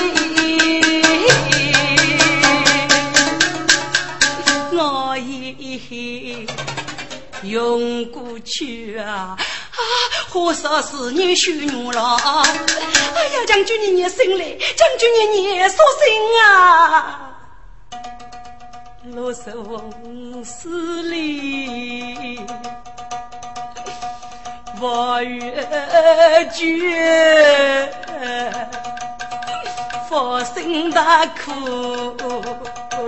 [4.73, 6.47] 我已
[7.41, 9.35] 用过去啊！
[9.35, 9.39] 啊，
[10.29, 12.15] 何少是你羞辱了？
[12.19, 15.75] 哎呀，将军你你醒来，将军你你说醒
[16.45, 17.25] 啊！
[19.03, 19.81] 落在往
[20.43, 20.67] 事
[21.03, 22.39] 里，
[24.81, 25.67] 望月
[26.53, 27.89] 绝，
[30.09, 32.17] 放心大苦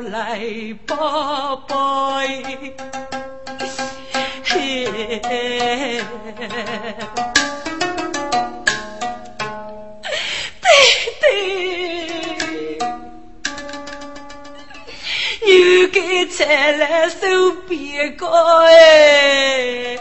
[0.10, 0.42] 来
[0.88, 2.20] 报报。
[4.44, 6.02] 嘿。
[16.32, 18.28] 又给菜来手边高
[18.64, 19.98] 哎，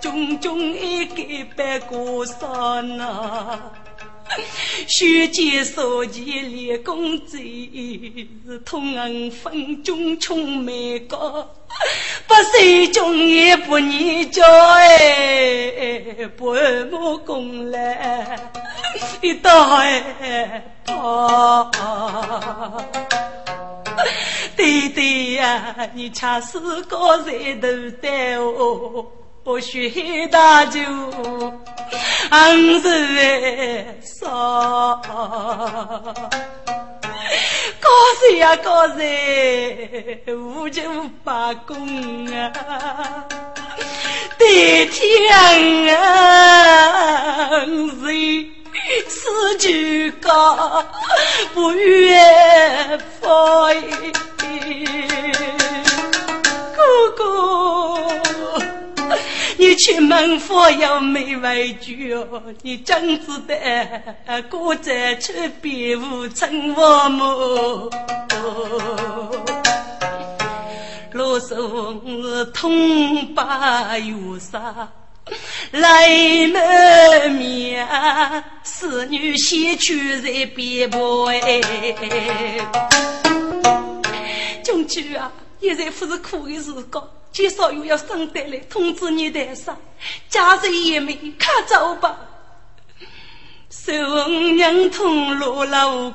[0.00, 1.22] 炯炯一个
[1.56, 3.58] 白过山呐，
[4.86, 11.48] 血溅少前练功子，是痛恩分中穷美高，
[12.26, 16.52] 不谁中也不念教哎，不
[16.90, 18.38] 莫功来
[19.22, 21.70] 一道哎跑。
[24.60, 27.66] 弟弟呀，你恰是高人头
[28.02, 29.06] 戴哦，
[29.42, 30.78] 我学大酒，
[32.28, 35.00] 昂首哎少。
[37.80, 37.88] 高
[38.28, 40.82] 人呀高人，无就
[41.24, 42.52] 罢工啊，
[44.38, 44.44] 代
[44.92, 47.64] 天啊，
[48.04, 48.46] 谁？
[49.08, 50.84] 四句高
[51.54, 53.72] 不愿放，
[56.76, 57.22] 哥哥，
[59.58, 67.90] 你去门佛要没畏惧哦，你真值得过在去别无成王母。
[71.12, 71.58] 老孙
[72.22, 74.88] 是痛把忧伤。
[75.72, 76.08] 来
[76.48, 77.86] 门面，
[78.64, 80.90] 侍女先去在边
[81.28, 81.60] 哎。
[84.62, 89.76] 将军啊，现在不是苦的时光，介绍又要上得来通知你台上，
[90.28, 92.18] 家人也没看走吧。
[93.68, 96.12] 孙娘痛落了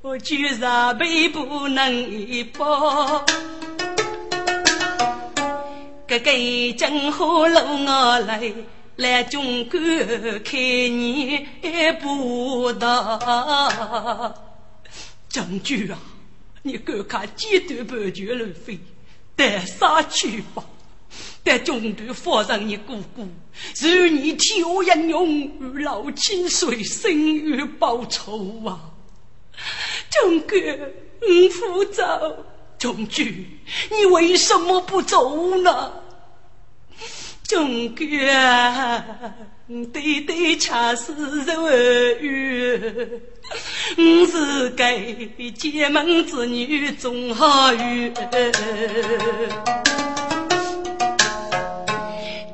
[0.00, 3.24] 我居然被不能一抱。
[6.06, 6.30] 哥哥
[6.76, 8.52] 正好路我来，
[8.96, 9.78] 来中国
[10.44, 11.46] 看你
[12.00, 14.34] 不到。
[15.28, 15.98] 将军啊，
[16.62, 18.78] 你看看几段半绝路飞，
[19.36, 20.64] 带杀去吧。
[21.42, 23.26] 带中途放上你姑姑，
[23.80, 28.90] 如你天下英勇，老清水，生于报仇啊！
[30.10, 30.56] 忠哥，
[31.26, 32.44] 你不走。
[32.78, 33.44] 将军，
[33.90, 35.92] 你为什么不走呢？
[37.42, 38.04] 忠哥，
[39.92, 41.12] 对对恰是
[41.44, 42.80] 人语，
[43.98, 48.10] 我是给结门之女，终好运。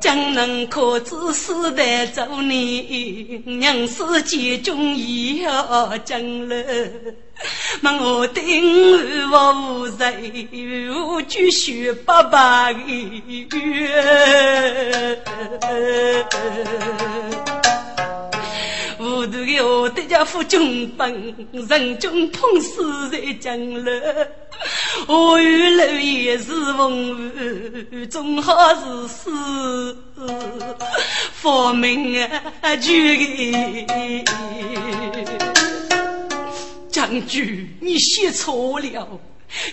[0.05, 6.63] 江南可知世代做你，娘是结中也要将来。
[7.81, 10.47] 问我定我无罪，
[10.93, 12.79] 无惧血白白的
[13.51, 15.17] 冤。
[19.05, 21.13] 糊涂的我得家父军本，
[21.69, 24.27] 人中碰死在江了。
[25.05, 27.31] 我与老爷是风
[27.91, 29.95] 雨，总好是死，
[31.33, 32.19] 佛命
[32.61, 33.85] 啊，绝
[36.89, 39.07] 将军，你写错了。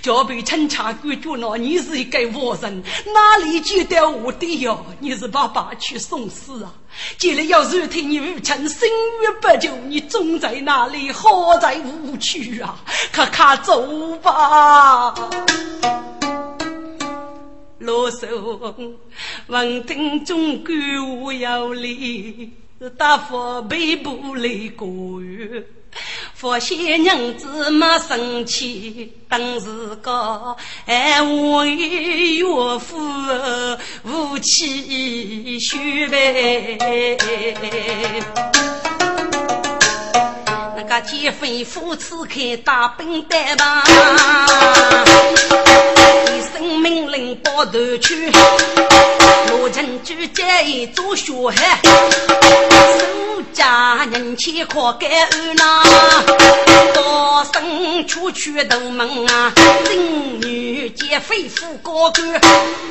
[0.01, 2.83] 叫被陈察官捉拿，你是一个活人，
[3.15, 4.85] 哪里记得我的哟？
[5.01, 6.73] 你是爸爸去送死啊！
[7.19, 11.11] 既然要是听你父亲生于不久，你终在哪里？
[11.11, 12.79] 好在无趣啊！
[13.15, 15.15] 快快走吧。
[17.79, 18.87] 罗寿
[19.49, 20.77] 王听中官
[21.19, 22.53] 无有理，
[22.97, 25.67] 大佛背部来过月。
[26.43, 32.45] 佛仙娘子没生气，当时个哎，我与岳
[32.81, 32.99] 父
[34.03, 36.77] 无气虚呗。
[40.77, 43.85] 那个劫匪夫此开大兵单吧，
[46.27, 48.33] 一声命令报头去，
[49.49, 51.81] 罗成举剑一座血海。
[53.53, 55.83] 家人气可感恩呐，
[56.95, 59.53] 高声出去都门啊，
[59.85, 62.41] 正女见飞夫高官，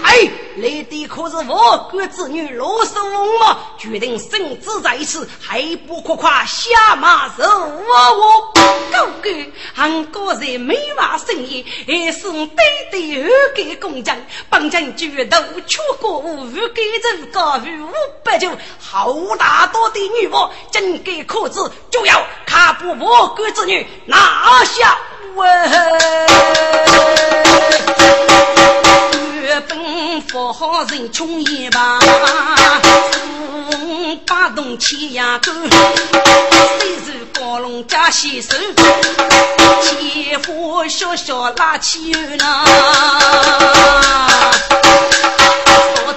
[0.04, 8.54] 哎，来的可是我国之女罗素翁嘛，决定生子在此，还不快快下马受我。
[8.92, 14.16] 高官，韩国人没话生意，还是对对二给工匠，
[14.48, 16.21] 帮将举头出国。
[16.24, 17.92] 无给人高于五
[18.24, 18.50] 百九，
[18.80, 20.52] 好大多的女王。
[20.72, 24.98] 真给可子就要看不我国之女拿下
[25.36, 25.48] 喂！
[29.42, 32.00] 月本佛好人穷一把，
[34.28, 35.52] 八洞七牙沟，
[36.80, 38.56] 虽是高龙加西手，
[39.82, 42.66] 千夫小小拉起呢。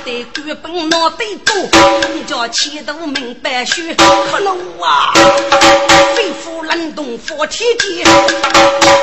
[0.04, 1.54] 得官本脑袋多，
[2.02, 3.94] 人家前途明白须。
[3.94, 5.14] 可怒啊！
[6.14, 8.06] 飞虎冷冻佛天剑，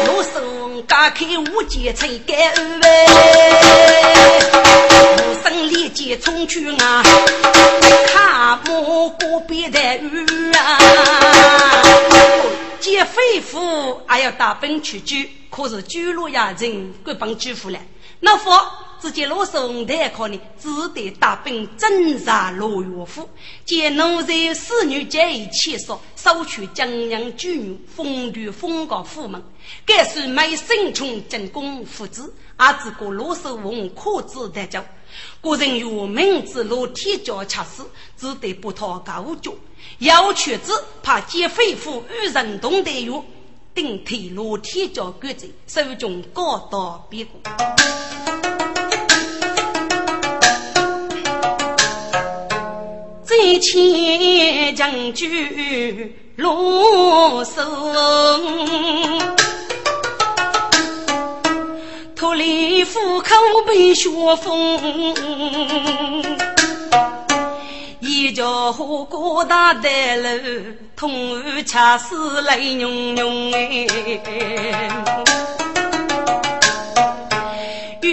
[0.06, 2.38] 罗生家开无剑才敢
[2.82, 3.08] 喂。
[5.18, 7.04] 无声连接冲去啊，
[8.14, 10.78] 看莫过边的雨啊！
[12.80, 15.16] 见飞虎还要大奔去救，
[15.49, 17.82] 可是救路压人，官帮救回来。
[18.20, 18.62] 那佛。
[19.02, 23.28] 只见罗松台考呢，只得大兵镇杀罗岳府，
[23.66, 29.43] 见奴才侍女皆已起诉，收取江洋巨女，封于封高府门。
[29.88, 34.80] 该是每生穷进宫父子，阿只过罗寿翁可知得救。
[35.41, 37.84] 古人有明知罗天骄恰死，
[38.16, 39.52] 只得不讨高脚。
[39.97, 40.72] 要却子
[41.02, 43.26] 怕劫匪夫与人同得用，
[43.74, 47.41] 顶替罗天骄官职，手中高刀别过。
[53.32, 57.63] 再见将军罗松，
[62.13, 63.34] 脱离虎口
[63.65, 64.77] 被雪封，
[68.01, 70.29] 一脚过大台楼，
[70.97, 73.88] 痛儿恰似泪涌涌哎。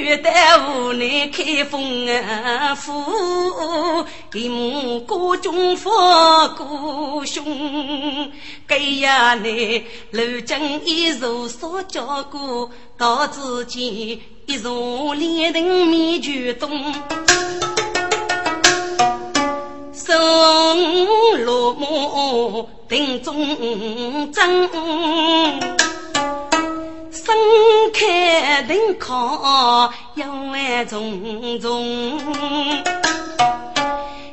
[0.09, 0.31] 月旦
[0.67, 2.09] 无奈开封
[2.77, 8.33] 府，一幕歌中佛歌兄，
[8.67, 16.71] 给呀内楼江一如所教过，到至今一如连人面具东，
[19.93, 24.71] 送落幕定中争。
[28.59, 32.19] 分开灯靠，幽暗重重，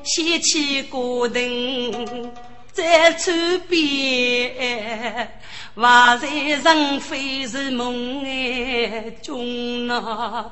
[0.03, 2.31] 掀起孤灯
[2.71, 3.35] 在窗
[3.69, 5.31] 边，
[5.75, 10.51] 话在人非是梦哎中啊，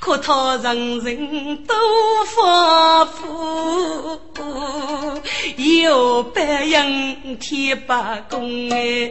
[0.00, 1.74] 可他人人都
[2.24, 4.20] 发福，
[5.56, 9.08] 有白人天八公哎。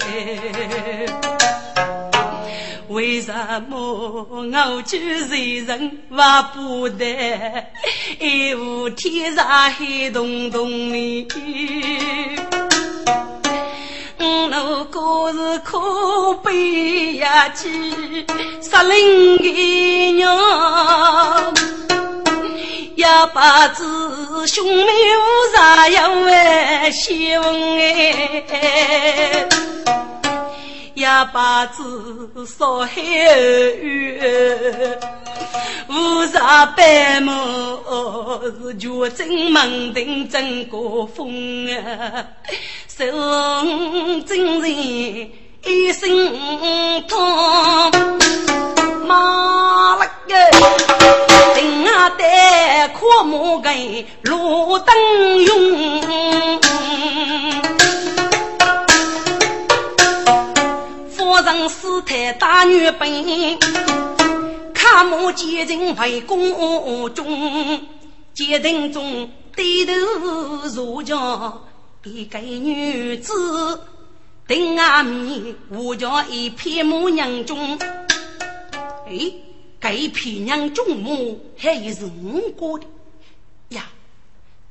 [2.94, 3.34] 为什
[3.70, 7.66] 么我就人人挖不得？
[8.20, 11.28] 一无天上黑洞洞里。
[14.56, 18.26] 我个是可悲呀，几
[18.62, 20.38] 杀灵的娘，
[22.96, 23.39] 也不
[23.76, 27.46] 知兄妹无啥样为希望
[27.78, 28.44] 哎。
[30.96, 33.02] 也把子少海
[34.22, 35.00] 儿，
[35.89, 37.34] 无啥白毛
[38.44, 42.26] 是绝真门定真过风啊，
[42.88, 43.06] 受
[44.28, 44.70] 真人
[45.66, 46.32] 一心
[47.08, 47.91] 痛，
[49.08, 50.36] 妈了个，
[51.56, 54.96] 定啊得阔木根路灯
[55.44, 56.04] 用。
[61.42, 63.58] 人死太大女兵，
[64.74, 67.82] 看母奸人为公中，
[68.34, 69.94] 奸人中低头
[70.74, 71.54] 入家，
[72.04, 73.80] 一个女子
[74.48, 77.78] 顶阿面，我家一片母娘中。
[79.08, 79.32] 哎，
[79.80, 82.86] 这片娘中母还是我过的
[83.70, 83.86] 呀？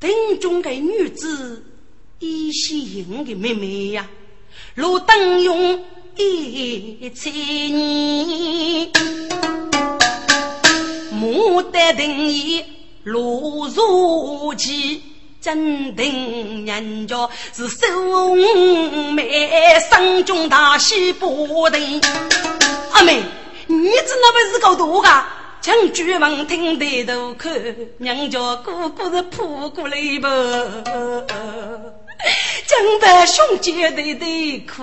[0.01, 0.11] 顶
[0.41, 1.65] 中个女子
[2.19, 4.09] 依稀我的妹妹呀，
[4.75, 5.85] 如灯用。
[6.17, 8.91] 一千年，
[11.13, 12.65] 牡丹定义
[13.05, 15.03] 落如棋，
[15.41, 18.35] 真定人家是收
[19.15, 22.01] 妹生中大喜不定。
[22.93, 23.23] 阿妹，
[23.67, 25.25] 你子那不是搞多噶？
[25.63, 27.53] 将举望听得都看，
[27.99, 30.27] 娘家哥哥是扑过来不？
[32.73, 34.83] 江北兄姐对对苦，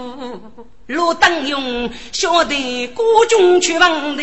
[0.85, 4.21] 罗当勇晓得孤军去亡的。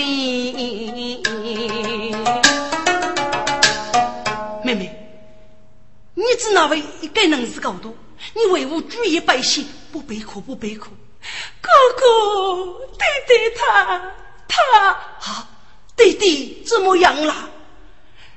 [4.62, 5.18] 妹妹，
[6.14, 6.80] 你知哪位
[7.12, 7.96] 该能是高度？
[8.34, 10.90] 你为我举一百姓，不悲苦不悲苦。
[11.60, 12.06] 哥哥，
[12.92, 14.14] 弟弟他
[14.46, 15.44] 他好，
[15.96, 17.50] 弟弟怎么样了？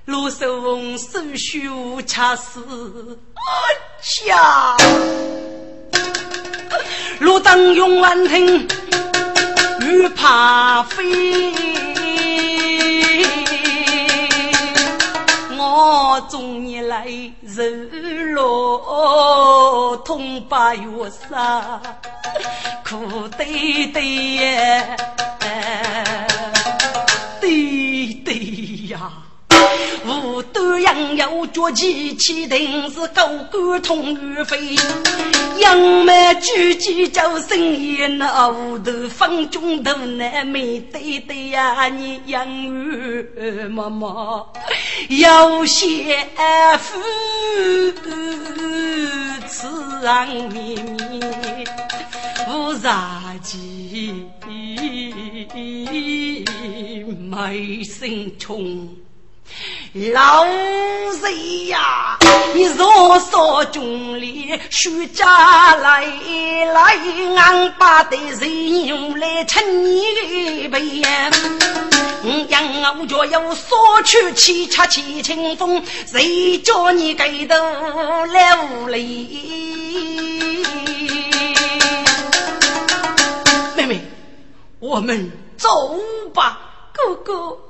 [0.09, 1.69] 罗寿翁手续
[2.07, 2.59] 恰似
[3.35, 3.45] 啊
[4.25, 4.75] 家，
[7.19, 8.67] 罗当勇闻听
[9.81, 11.53] 欲怕飞，
[15.55, 17.05] 我终日来
[17.43, 20.87] 日落痛把月
[21.29, 21.79] 杀，
[22.83, 24.97] 苦对对呀，
[30.39, 34.73] 无端杨有脚气，气定是高官通于飞。
[35.57, 43.27] 杨梅举起叫声言，那无头方中头难面对对呀，你杨玉
[43.69, 44.45] 妈妈
[45.09, 46.17] 有些
[46.79, 47.01] 夫
[49.45, 49.67] 此
[50.01, 51.67] 人绵绵
[52.47, 54.23] 无杀气，
[57.29, 58.87] 没心冲。
[59.93, 60.45] 老
[61.19, 62.19] 贼呀，
[62.53, 66.05] 你若说军里徐家来
[66.71, 66.95] 来，
[67.35, 71.01] 俺把的人用来趁你的背。
[72.49, 77.57] 杨傲家要索取七七七清风，谁叫你给的
[78.27, 79.39] 来无理？
[83.75, 84.01] 妹妹，
[84.79, 85.97] 我们走
[86.31, 86.59] 吧，
[86.93, 87.68] 哥哥。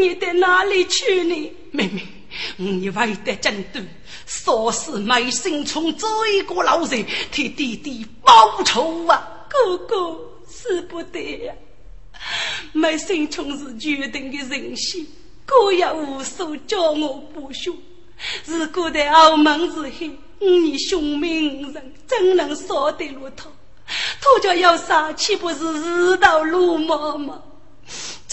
[0.00, 2.02] 你到哪里去呢，妹妹？
[2.56, 3.80] 你为得真多，
[4.26, 9.46] 说是卖心从这一个老人替弟弟报仇啊！
[9.48, 10.18] 哥哥
[10.48, 11.54] 舍不得呀，
[12.72, 15.06] 卖心从是决定的人心，
[15.46, 17.72] 哥也无数叫我不休。
[18.46, 19.90] 如果在澳门之后，
[20.40, 23.48] 你兄妹五人怎能少得了他？
[23.86, 27.40] 他家要杀，岂不是自投罗网吗？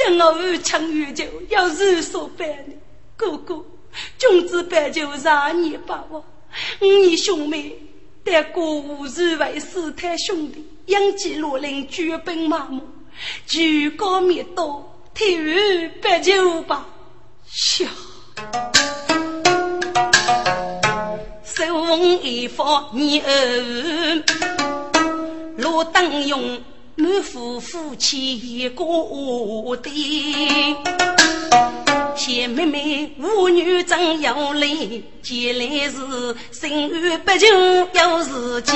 [0.03, 2.73] 将我越抢越久，要如所办呢？
[3.15, 3.63] 哥哥，
[4.17, 6.23] 君子办酒让你把握。
[6.79, 7.77] 你兄妹
[8.23, 12.81] 待国无日为师太兄弟，养起罗林举兵马目，
[13.45, 14.83] 举高灭刀，
[15.13, 16.87] 体育办酒吧。
[17.45, 17.85] 笑，
[21.43, 24.23] 手一放，你儿。
[25.57, 26.63] 罗登用。
[27.01, 28.85] 满腹夫妻一个
[29.75, 29.89] 的，
[32.15, 37.49] 前妹妹舞女真有理，前来是心安不情
[37.91, 38.71] 有自己。